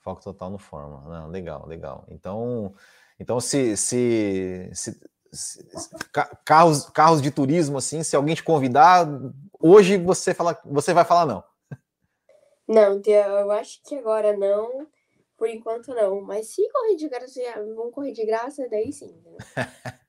[0.00, 1.02] Foco total no Fórmula.
[1.20, 2.04] Não, legal, legal.
[2.08, 2.74] Então,
[3.20, 5.00] então se, se, se,
[5.32, 9.06] se- se- ca- carros, carros de turismo, assim, se alguém te convidar,
[9.60, 11.44] hoje você, fala, você vai falar não.
[12.66, 14.86] Não, eu acho que agora não,
[15.36, 16.20] por enquanto não.
[16.20, 17.40] Mas se correr de graça,
[17.74, 19.14] vão correr de graça, daí sim.
[19.24, 19.38] né?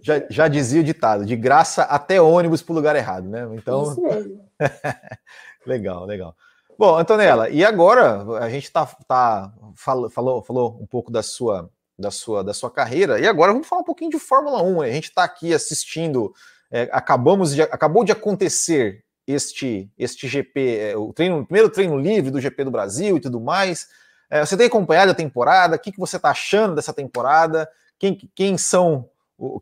[0.00, 3.48] Já, já dizia o ditado, de graça até ônibus para o lugar errado, né?
[3.54, 4.48] Então, Isso mesmo.
[5.66, 6.36] Legal, legal.
[6.78, 11.68] Bom, Antonella, e agora a gente tá, tá fal- falou, falou um pouco da sua,
[11.98, 14.82] da sua, da sua carreira, e agora vamos falar um pouquinho de Fórmula 1.
[14.82, 14.88] né?
[14.88, 16.32] A gente está aqui assistindo,
[16.70, 21.98] é, acabamos de, acabou de acontecer este, este GP, é, o, treino, o primeiro treino
[21.98, 23.88] livre do GP do Brasil e tudo mais.
[24.30, 25.76] É, você tem acompanhado a temporada?
[25.76, 27.68] O que, que você está achando dessa temporada?
[27.98, 29.08] Quem, quem são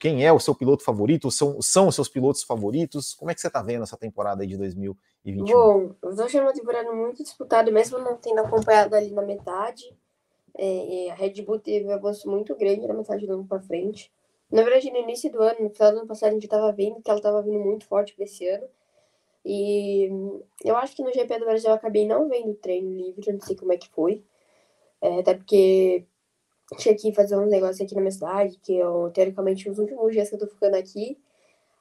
[0.01, 1.31] quem é o seu piloto favorito?
[1.31, 3.13] São, são os seus pilotos favoritos?
[3.13, 5.45] Como é que você está vendo essa temporada aí de 2021?
[5.45, 9.85] Bom, eu achando uma temporada muito disputada, mesmo não tendo acompanhado ali na metade.
[10.57, 14.11] É, a Red Bull teve um avanço muito grande na metade do ano pra frente.
[14.51, 17.03] Na verdade, no início do ano, no final do ano passado, a gente tava vendo
[17.03, 18.69] que ela tava vindo muito forte pra esse ano.
[19.45, 20.09] E
[20.65, 23.35] eu acho que no GP do Brasil eu acabei não vendo o treino livre, eu
[23.35, 24.25] não sei como é que foi.
[25.01, 26.07] É, até porque
[26.79, 30.29] tinha que fazer uns negócios aqui na minha cidade, que eu, teoricamente, os últimos dias
[30.29, 31.19] que eu tô ficando aqui,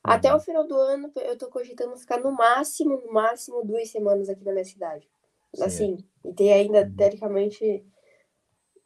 [0.04, 0.38] até Uhum.
[0.38, 4.44] o final do ano, eu tô cogitando ficar no máximo, no máximo, duas semanas aqui
[4.46, 5.10] na minha cidade.
[5.54, 5.64] Sim.
[5.64, 6.96] Assim, e tem ainda, uhum.
[6.96, 7.84] teoricamente,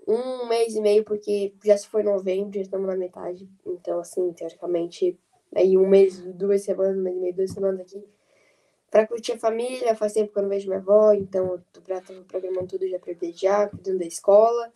[0.09, 3.47] um mês e meio, porque já se foi novembro, já estamos na metade.
[3.65, 5.17] Então, assim, teoricamente,
[5.55, 8.03] aí um mês, duas semanas, um mês e meio, duas semanas aqui.
[8.89, 11.81] Pra curtir a família, faz tempo que eu não vejo minha avó, então eu tô
[12.27, 14.73] programando tudo já pra já, cuidando da escola.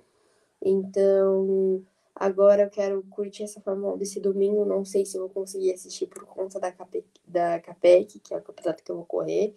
[0.61, 1.83] Então,
[2.15, 4.65] agora eu quero curtir essa Fórmula 1 desse domingo.
[4.65, 8.37] Não sei se eu vou conseguir assistir por conta da CAPEC, da CAPEC que é
[8.37, 9.55] o campeonato que eu vou correr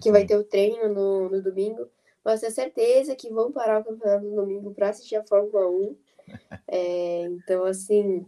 [0.00, 1.88] que vai ter o treino no, no domingo,
[2.24, 5.96] mas tenho certeza que vão parar o campeonato no domingo para assistir a Fórmula 1.
[6.66, 8.24] É, então, assim,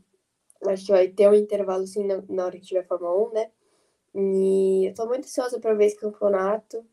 [0.66, 3.32] acho que vai ter um intervalo assim na, na hora que tiver a Fórmula 1,
[3.32, 3.50] né?
[4.14, 6.84] E eu tô muito ansiosa para ver esse campeonato.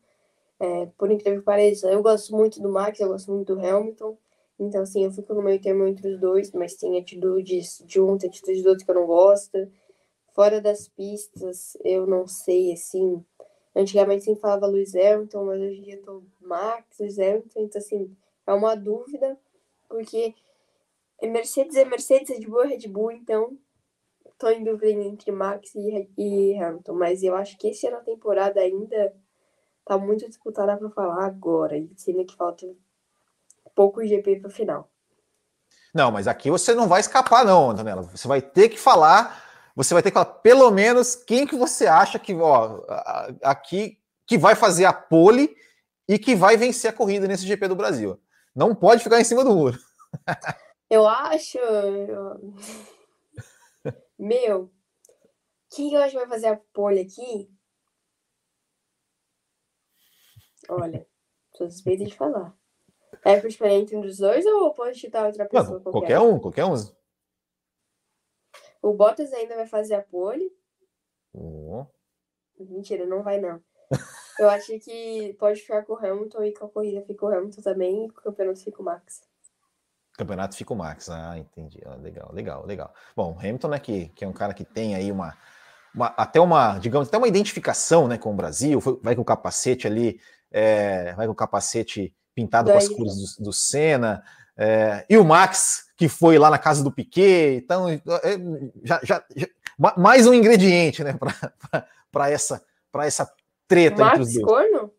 [0.58, 4.16] É, por incrível que pareça, eu gosto muito do Max, eu gosto muito do Hamilton.
[4.58, 8.16] Então, assim, eu fico no meio termo entre os dois, mas tem atitudes de um,
[8.16, 9.70] tem atitudes do outro que eu não gosto.
[10.34, 13.24] Fora das pistas, eu não sei, assim,
[13.74, 17.80] Antigamente sempre falava Luiz Hamilton, mas hoje em dia eu tô Max, Luiz Hamilton, então
[17.80, 18.16] assim,
[18.46, 19.36] é uma dúvida,
[19.88, 20.34] porque
[21.20, 23.58] é Mercedes é Mercedes, Red Bull é Red Bull, então
[24.38, 28.00] tô em dúvida entre Max e, e Hamilton, mas eu acho que esse ano a
[28.00, 29.14] temporada ainda
[29.84, 32.66] tá muito disputada para falar agora, sendo que falta
[33.74, 34.88] pouco GP para final.
[35.92, 38.02] Não, mas aqui você não vai escapar não, Antonella.
[38.02, 39.43] Você vai ter que falar
[39.74, 42.82] você vai ter que falar pelo menos quem que você acha que, ó,
[43.42, 45.54] aqui que vai fazer a pole
[46.08, 48.20] e que vai vencer a corrida nesse GP do Brasil.
[48.54, 49.78] Não pode ficar em cima do muro.
[50.88, 51.58] Eu acho.
[54.18, 54.70] Meu,
[55.70, 57.50] quem eu acho que vai fazer a pole aqui?
[60.68, 61.06] Olha,
[61.56, 62.54] sou suspeita de falar.
[63.24, 65.78] É por escolher entre um dos dois ou pode chutar outra pessoa?
[65.78, 66.18] Não, qualquer?
[66.18, 66.74] qualquer um, qualquer um.
[68.84, 70.52] O Bottas ainda vai fazer a pole.
[71.32, 71.86] Oh.
[72.60, 73.58] Mentira, não vai não.
[74.38, 77.62] Eu acho que pode ficar com o Hamilton e com a corrida fica o Hamilton
[77.62, 79.22] também e com o campeonato fica o Max.
[80.12, 81.80] Campeonato fica o Max, ah, entendi.
[81.86, 82.94] Ah, legal, legal, legal.
[83.16, 85.34] Bom, Hamilton, né, que, que é um cara que tem aí uma,
[85.94, 89.86] uma, até uma, digamos, até uma identificação, né, com o Brasil, vai com o capacete
[89.86, 90.20] ali,
[90.50, 94.22] é, vai com o capacete pintado Daí, com as cores do, do Senna,
[94.56, 98.00] é, e o Max, que foi lá na casa do Piquet, então é,
[98.82, 99.46] já, já, já
[99.96, 101.18] mais um ingrediente, né,
[102.10, 102.64] para essa,
[103.00, 103.30] essa
[103.66, 104.46] treta Max entre os dois.
[104.46, 104.92] Corno?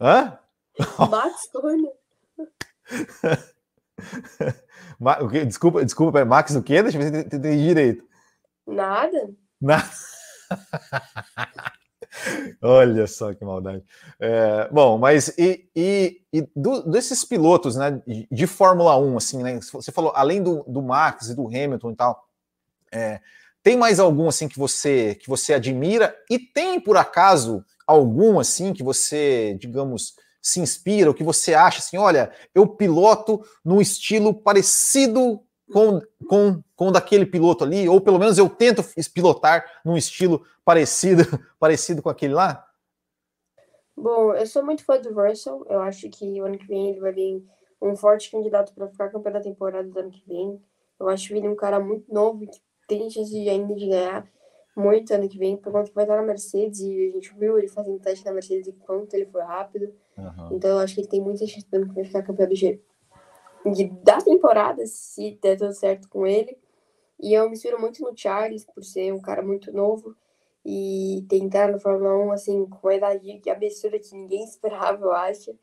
[0.00, 0.38] Hã?
[1.10, 1.92] Max Corno.
[5.46, 6.82] desculpa, desculpa, Max o quê?
[6.82, 8.04] Deixa eu ver se eu entendi direito.
[8.66, 9.30] Nada.
[9.60, 9.88] Nada.
[12.62, 13.82] Olha só que maldade.
[14.20, 19.58] É, bom, mas e, e, e do, desses pilotos né, de, Fórmula 1, assim, né?
[19.60, 22.28] Você falou, além do, do Max e do Hamilton e tal,
[22.92, 23.20] é,
[23.62, 26.14] tem mais algum assim que você que você admira?
[26.30, 31.78] E tem, por acaso, algum assim que você, digamos, se inspira, ou que você acha
[31.78, 35.42] assim, olha, eu piloto num estilo parecido
[35.72, 41.22] com, com, com daquele piloto ali, ou pelo menos eu tento pilotar num estilo parecido,
[41.58, 42.66] parecido com aquele lá?
[43.96, 45.64] Bom, eu sou muito fã do Russell.
[45.68, 47.44] Eu acho que o ano que vem ele vai vir
[47.80, 50.60] um forte candidato para ficar campeão da temporada do ano que vem.
[50.98, 54.28] Eu acho ele um cara muito novo que tem chance de, ainda de ganhar
[54.76, 57.56] muito ano que vem, por conta que vai estar na Mercedes e a gente viu
[57.56, 59.94] ele fazendo teste na Mercedes e quanto ele foi rápido.
[60.18, 60.48] Uhum.
[60.52, 62.80] Então eu acho que ele tem muita chance de ficar campeão do G
[64.02, 66.58] da temporada, se der tudo certo com ele.
[67.20, 70.14] E eu me inspiro muito no Charles, por ser um cara muito novo
[70.64, 75.56] e tentar no Fórmula 1, assim, com uma idade absurda que ninguém esperava, eu acho.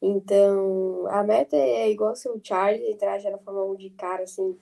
[0.00, 4.22] Então, a meta é igual ser o Charles, entrar já na Fórmula 1 de cara,
[4.24, 4.56] assim,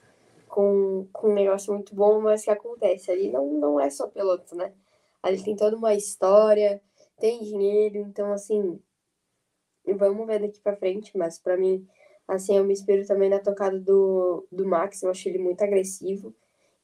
[0.47, 4.55] com, com um negócio muito bom, mas que acontece ali não, não é só piloto,
[4.55, 4.73] né?
[5.21, 6.81] Ali tem toda uma história,
[7.19, 8.79] tem dinheiro, então, assim,
[9.95, 11.87] vamos ver daqui pra frente, mas para mim
[12.27, 16.35] Assim, eu me inspiro também na tocada do, do Max, eu acho ele muito agressivo.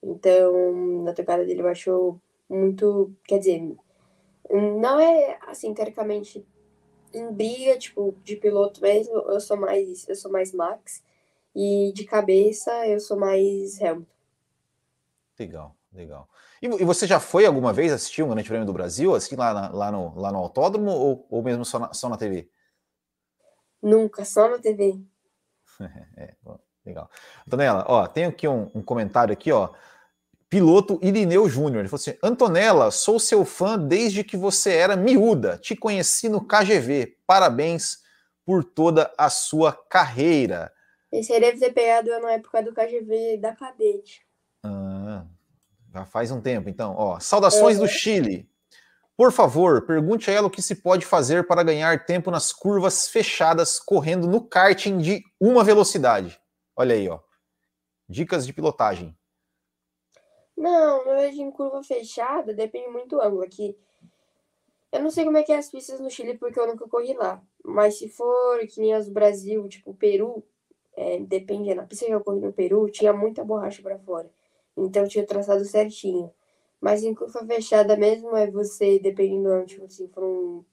[0.02, 2.20] Então, na tocada dele eu acho
[2.50, 3.14] muito.
[3.26, 3.76] Quer dizer,
[4.50, 6.46] não é assim, teoricamente,
[7.14, 11.04] em briga, tipo, de piloto mesmo, eu sou mais, eu sou mais Max.
[11.56, 14.08] E de cabeça eu sou mais Hamilton.
[15.40, 16.30] Legal, legal.
[16.62, 19.54] E, e você já foi alguma vez assistir um Grande Prêmio do Brasil, assim, lá,
[19.54, 22.50] na, lá, no, lá no autódromo, ou, ou mesmo só na, só na TV?
[23.82, 25.04] Nunca, só na TV.
[26.18, 26.34] é,
[26.86, 27.10] legal.
[27.48, 29.70] Antonella, ó, tem aqui um, um, comentário aqui, ó.
[30.50, 31.80] Piloto Irineu Júnior.
[31.80, 35.58] Ele falou assim: Antonella, sou seu fã desde que você era miúda.
[35.58, 37.18] Te conheci no KGV.
[37.26, 38.04] Parabéns
[38.46, 40.72] por toda a sua carreira.
[41.12, 44.26] Esse aí deve ter pegado na época do KGV da cadete.
[44.64, 45.26] Ah,
[45.94, 46.96] já faz um tempo, então.
[46.98, 47.84] Ó, saudações uhum.
[47.84, 48.50] do Chile.
[49.16, 53.08] Por favor, pergunte a ela o que se pode fazer para ganhar tempo nas curvas
[53.08, 56.40] fechadas correndo no karting de uma velocidade.
[56.76, 57.20] Olha aí, ó.
[58.10, 59.16] Dicas de pilotagem.
[60.58, 63.44] Não, na verdade, em curva fechada depende muito do ângulo.
[63.44, 63.78] Aqui,
[64.92, 67.14] eu não sei como é que é as pistas no Chile porque eu nunca corri
[67.14, 67.42] lá.
[67.64, 70.44] Mas se for que nem as do Brasil, tipo Peru,
[70.96, 71.74] é, depende.
[71.76, 74.30] Na pista que eu corri no Peru, tinha muita borracha para fora.
[74.76, 76.32] Então tinha traçado certinho.
[76.84, 80.66] Mas em curva fechada mesmo é você, dependendo do tipo assim, for um,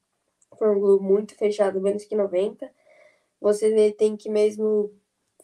[0.59, 2.69] for um grupo muito fechado, menos que 90,
[3.41, 4.93] você tem que mesmo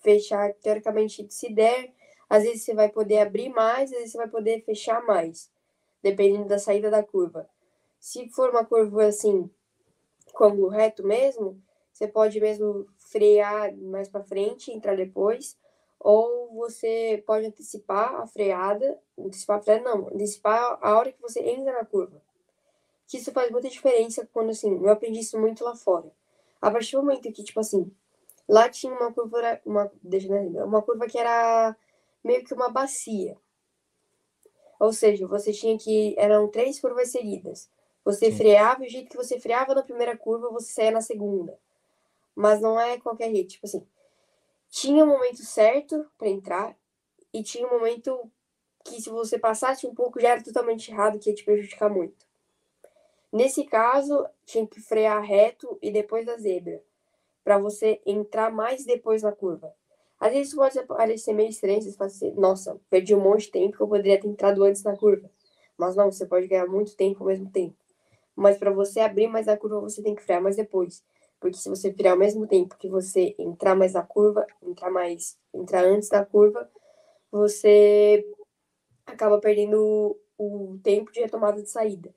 [0.02, 1.92] fechar, teoricamente, se der,
[2.28, 5.48] às vezes você vai poder abrir mais, às vezes você vai poder fechar mais,
[6.02, 7.48] dependendo da saída da curva.
[8.00, 9.48] Se for uma curva assim,
[10.32, 11.62] como reto mesmo,
[11.92, 15.56] você pode mesmo frear mais para frente, entrar depois,
[15.98, 21.40] ou você pode antecipar a freada, antecipar a freada não, antecipar a hora que você
[21.40, 22.20] entra na curva.
[23.06, 26.10] Que isso faz muita diferença quando, assim, eu aprendi isso muito lá fora.
[26.60, 27.90] A partir do momento que, tipo assim,
[28.48, 31.76] lá tinha uma curva, uma, deixa eu uma curva que era
[32.22, 33.36] meio que uma bacia.
[34.78, 37.70] Ou seja, você tinha que, eram três curvas seguidas.
[38.04, 38.36] Você Sim.
[38.36, 41.58] freava e o jeito que você freava na primeira curva, você saía na segunda.
[42.34, 43.86] Mas não é qualquer jeito, tipo assim,
[44.76, 46.76] tinha o um momento certo para entrar
[47.32, 48.30] e tinha um momento
[48.84, 52.26] que se você passasse um pouco já era totalmente errado, que ia te prejudicar muito.
[53.32, 56.82] Nesse caso, tinha que frear reto e depois da zebra,
[57.42, 59.74] para você entrar mais depois na curva.
[60.20, 63.78] Às vezes pode parecer meio estranho, você pode ser, nossa, perdi um monte de tempo
[63.78, 65.30] que eu poderia ter entrado antes na curva.
[65.78, 67.74] Mas não, você pode ganhar muito tempo ao mesmo tempo.
[68.34, 71.02] Mas para você abrir mais a curva, você tem que frear mais depois.
[71.46, 75.38] Porque se você virar ao mesmo tempo que você entrar mais na curva, entrar mais,
[75.54, 76.68] entrar antes da curva,
[77.30, 78.26] você
[79.06, 82.12] acaba perdendo o tempo de retomada de saída.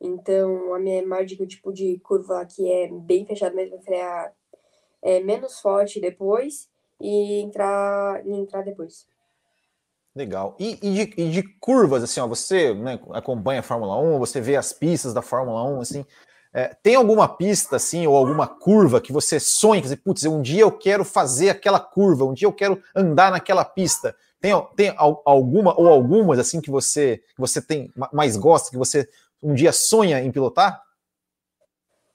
[0.00, 4.32] Então, a minha maior dica tipo de curva que é bem fechada mesmo, é frear
[5.02, 6.70] é, menos forte depois
[7.00, 9.08] e entrar, e entrar depois.
[10.14, 10.56] Legal.
[10.58, 14.40] E, e, de, e, de, curvas, assim, ó, você né, acompanha a Fórmula 1, você
[14.40, 16.06] vê as pistas da Fórmula 1, assim,
[16.52, 20.40] é, tem alguma pista, assim, ou alguma curva que você sonha, que você, putz, um
[20.40, 24.16] dia eu quero fazer aquela curva, um dia eu quero andar naquela pista.
[24.40, 29.08] Tem, tem alguma ou algumas, assim, que você, que você tem mais gosta, que você
[29.42, 30.82] um dia sonha em pilotar?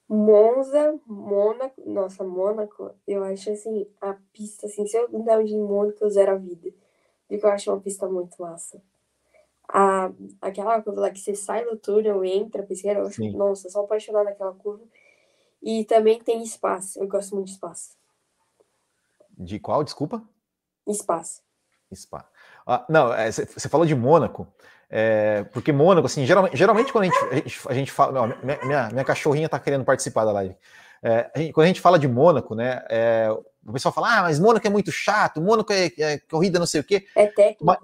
[0.08, 5.98] Monza, Mônaco, nossa, Mônaco, eu acho assim, a pista, assim, se eu andar em Mônaco,
[6.02, 6.70] eu zero a vida.
[7.26, 8.82] Porque eu acho uma pista muito massa
[9.68, 10.10] a,
[10.40, 13.36] aquela curva lá que você sai do túnel e entra, pesqueira, eu acho, Sim.
[13.36, 14.84] nossa, sou apaixonada naquela curva.
[15.62, 17.96] E também tem espaço, eu gosto muito de espaço.
[19.36, 20.22] De qual, desculpa?
[20.86, 21.42] Espaço.
[21.94, 22.28] Spa.
[22.66, 24.46] Ah, não, você é, falou de Mônaco,
[24.90, 28.22] é, porque Mônaco, assim, geralmente, geralmente quando a gente, a gente, a gente fala.
[28.22, 30.56] Ó, minha, minha, minha, cachorrinha tá querendo participar da live.
[31.02, 33.28] É, a gente, quando a gente fala de Mônaco, né, é,
[33.66, 36.80] o pessoal fala, ah, mas Mônaco é muito chato, Mônaco é, é corrida não sei
[36.80, 37.06] o quê.
[37.14, 37.64] É técnico.
[37.64, 37.78] Mas,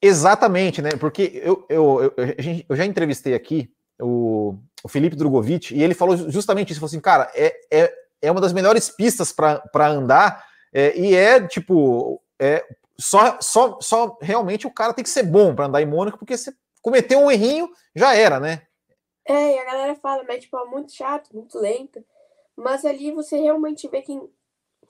[0.00, 0.90] Exatamente, né?
[0.98, 2.14] Porque eu, eu, eu,
[2.68, 3.70] eu já entrevistei aqui
[4.00, 6.80] o, o Felipe Drogovic e ele falou justamente isso.
[6.80, 11.46] Falou assim, cara, é, é, é uma das melhores pistas para andar é, e é
[11.46, 12.64] tipo, é,
[12.98, 16.36] só, só, só realmente o cara tem que ser bom para andar em Mônaco, porque
[16.36, 18.62] se cometeu um errinho, já era, né?
[19.24, 22.04] É, e a galera fala, mas tipo, é muito chato, muito lento.
[22.54, 24.22] Mas ali você realmente vê quem,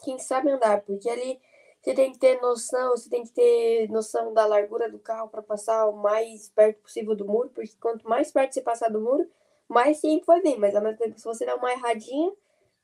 [0.05, 1.39] quem sabe andar, porque ali
[1.87, 5.41] você tem que ter noção, você tem que ter noção da largura do carro para
[5.41, 9.24] passar o mais perto possível do muro, porque quanto mais perto você passar do muro,
[9.68, 10.59] mais tempo vai vir.
[10.59, 12.32] Mas ao mesmo tempo, se você der uma erradinha,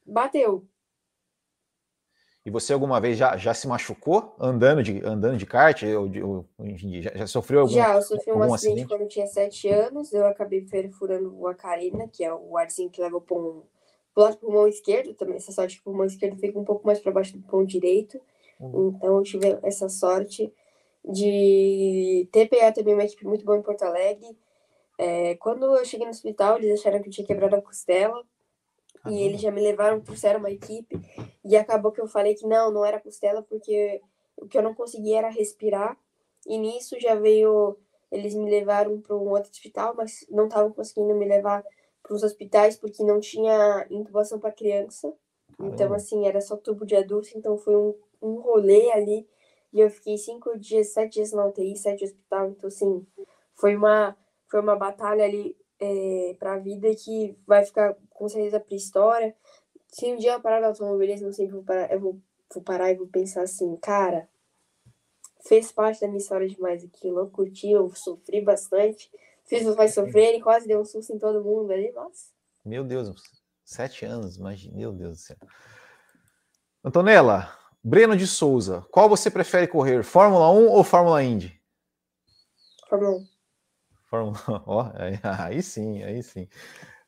[0.07, 0.65] bateu.
[2.47, 5.83] E você alguma vez já, já se machucou andando de, andando de kart?
[5.83, 6.47] Ou, ou,
[6.77, 10.13] já, já, sofreu algum Já, eu sofri um acidente, acidente, quando eu tinha sete anos.
[10.13, 13.65] Eu acabei perfurando a carina, que é o arzinho que leva para um,
[14.15, 15.35] pro lado do pulmão esquerdo também.
[15.35, 18.21] Essa sorte que o pulmão esquerdo fica um pouco mais para baixo do pulmão direito.
[18.63, 18.95] Uhum.
[18.97, 20.53] Então, eu tive essa sorte
[21.05, 24.39] de ter pegado também uma equipe muito boa em Porto Alegre.
[24.97, 28.23] É, quando eu cheguei no hospital, eles acharam que eu tinha quebrado a costela.
[29.09, 30.97] E eles já me levaram ser uma equipe.
[31.45, 34.01] E acabou que eu falei que não, não era costela, porque
[34.37, 35.99] o que eu não conseguia era respirar.
[36.47, 37.77] E nisso já veio.
[38.13, 41.65] Eles me levaram para um outro hospital, mas não estavam conseguindo me levar
[42.03, 45.13] para os hospitais porque não tinha intubação para criança.
[45.59, 47.31] Então, assim, era só tubo de adulto.
[47.35, 49.29] Então, foi um um rolê ali
[49.73, 52.51] e eu fiquei cinco dias, sete dias na UTI, sete hospital.
[52.51, 53.07] Então, assim,
[53.55, 54.17] foi uma,
[54.49, 59.35] foi uma batalha ali é, para a vida que vai ficar com certeza para história.
[59.89, 62.21] Se um dia eu parar no automobilismo, eu sempre vou parar, eu vou,
[62.55, 64.29] vou parar e vou pensar assim, cara,
[65.47, 67.21] fez parte da minha história demais aquilo.
[67.21, 69.11] Eu curti, eu sofri bastante,
[69.45, 72.31] Fiz os pais sofrerem, quase deu um susto em todo mundo ali, nossa.
[72.65, 73.13] Meu Deus,
[73.65, 75.37] sete anos, imagina, meu Deus do céu.
[76.85, 77.53] Antonella,
[77.85, 81.61] Breno de Souza, qual você prefere correr, Fórmula 1 ou Fórmula Indy?
[82.89, 83.27] Fórmula 1.
[84.05, 86.49] Fórmula, ó, aí, aí sim, aí sim.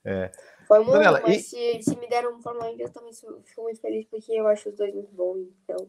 [0.05, 0.33] É.
[0.67, 1.43] Fórmula Daniela, 1, mas e...
[1.43, 4.69] se, se me deram um Fórmula 1, eu também fico muito feliz porque eu acho
[4.69, 5.47] os dois muito bons.
[5.63, 5.89] Então,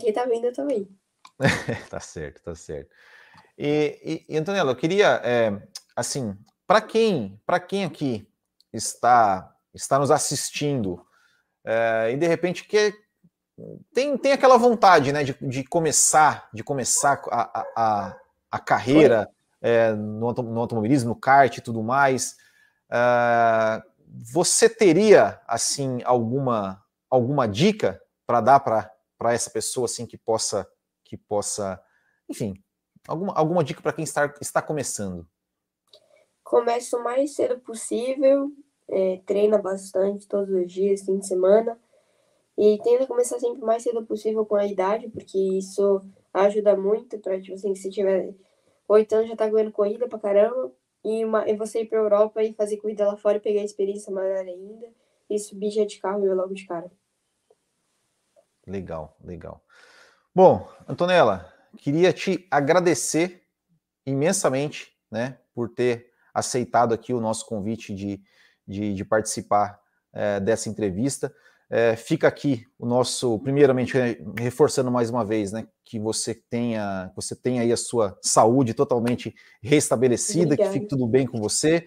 [0.00, 0.88] quem tá vendo também.
[1.90, 2.90] tá certo, tá certo.
[3.56, 5.62] E, e, e Antonella, eu queria, é,
[5.94, 8.28] assim, para quem, para quem aqui
[8.72, 11.04] está está nos assistindo
[11.64, 12.92] é, e de repente quer
[13.92, 18.16] tem, tem aquela vontade, né, de, de começar, de começar a, a,
[18.50, 19.28] a carreira
[19.60, 22.36] é, no, no, automobilismo, no kart e tudo mais.
[22.88, 23.82] Uh,
[24.32, 30.66] você teria assim alguma alguma dica para dar para essa pessoa assim que possa
[31.08, 31.82] que possa,
[32.28, 32.62] enfim,
[33.06, 35.26] alguma, alguma dica para quem está, está começando?
[36.44, 38.52] Comece o mais cedo possível,
[38.88, 41.78] é, treina bastante todos os dias, fim de semana,
[42.58, 46.02] e tenta começar sempre o mais cedo possível com a idade, porque isso
[46.34, 48.34] ajuda muito para, tipo assim, se tiver
[48.88, 50.72] oito anos já tá ganhando corrida pra caramba,
[51.04, 53.64] e, uma, e você ir pra Europa e fazer corrida lá fora e pegar a
[53.64, 54.88] experiência maior ainda,
[55.30, 56.90] e subir já de carro e logo de cara.
[58.66, 59.62] Legal, legal.
[60.34, 63.40] Bom, Antonella, queria te agradecer
[64.04, 68.20] imensamente, né, por ter aceitado aqui o nosso convite de,
[68.66, 69.80] de, de participar
[70.12, 71.32] é, dessa entrevista.
[71.70, 73.92] É, fica aqui o nosso, primeiramente,
[74.38, 79.34] reforçando mais uma vez, né, que você tenha, você tenha aí a sua saúde totalmente
[79.62, 80.70] restabelecida, Obrigada.
[80.70, 81.86] que fique tudo bem com você,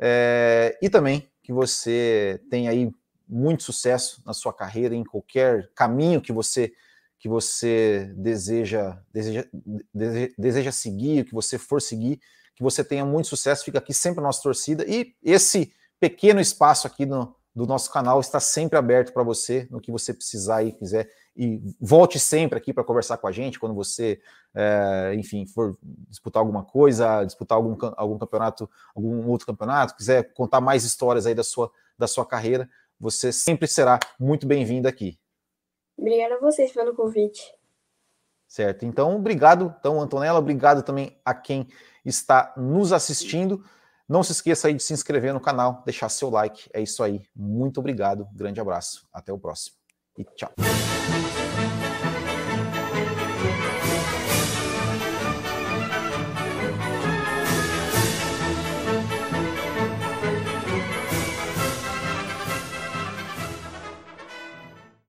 [0.00, 2.90] é, e também que você tenha aí
[3.28, 6.72] muito sucesso na sua carreira, em qualquer caminho que você
[7.20, 9.44] que você deseja, deseja,
[9.92, 12.18] deseja, deseja seguir, que você for seguir,
[12.56, 15.70] que você tenha muito sucesso, fica aqui sempre a nossa torcida, e esse
[16.00, 20.14] pequeno espaço aqui no, do nosso canal está sempre aberto para você, no que você
[20.14, 21.10] precisar e quiser.
[21.36, 24.18] E volte sempre aqui para conversar com a gente quando você,
[24.54, 30.62] é, enfim, for disputar alguma coisa, disputar algum, algum campeonato, algum outro campeonato, quiser contar
[30.62, 32.66] mais histórias aí da sua, da sua carreira,
[32.98, 35.18] você sempre será muito bem-vindo aqui.
[35.98, 37.42] Obrigada a vocês pelo convite.
[38.48, 38.86] Certo.
[38.86, 41.68] Então, obrigado, então, Antonella, obrigado também a quem
[42.06, 43.62] está nos assistindo.
[44.10, 46.68] Não se esqueça aí de se inscrever no canal, deixar seu like.
[46.74, 47.22] É isso aí.
[47.32, 48.26] Muito obrigado.
[48.34, 49.06] Grande abraço.
[49.12, 49.76] Até o próximo.
[50.18, 50.50] E tchau.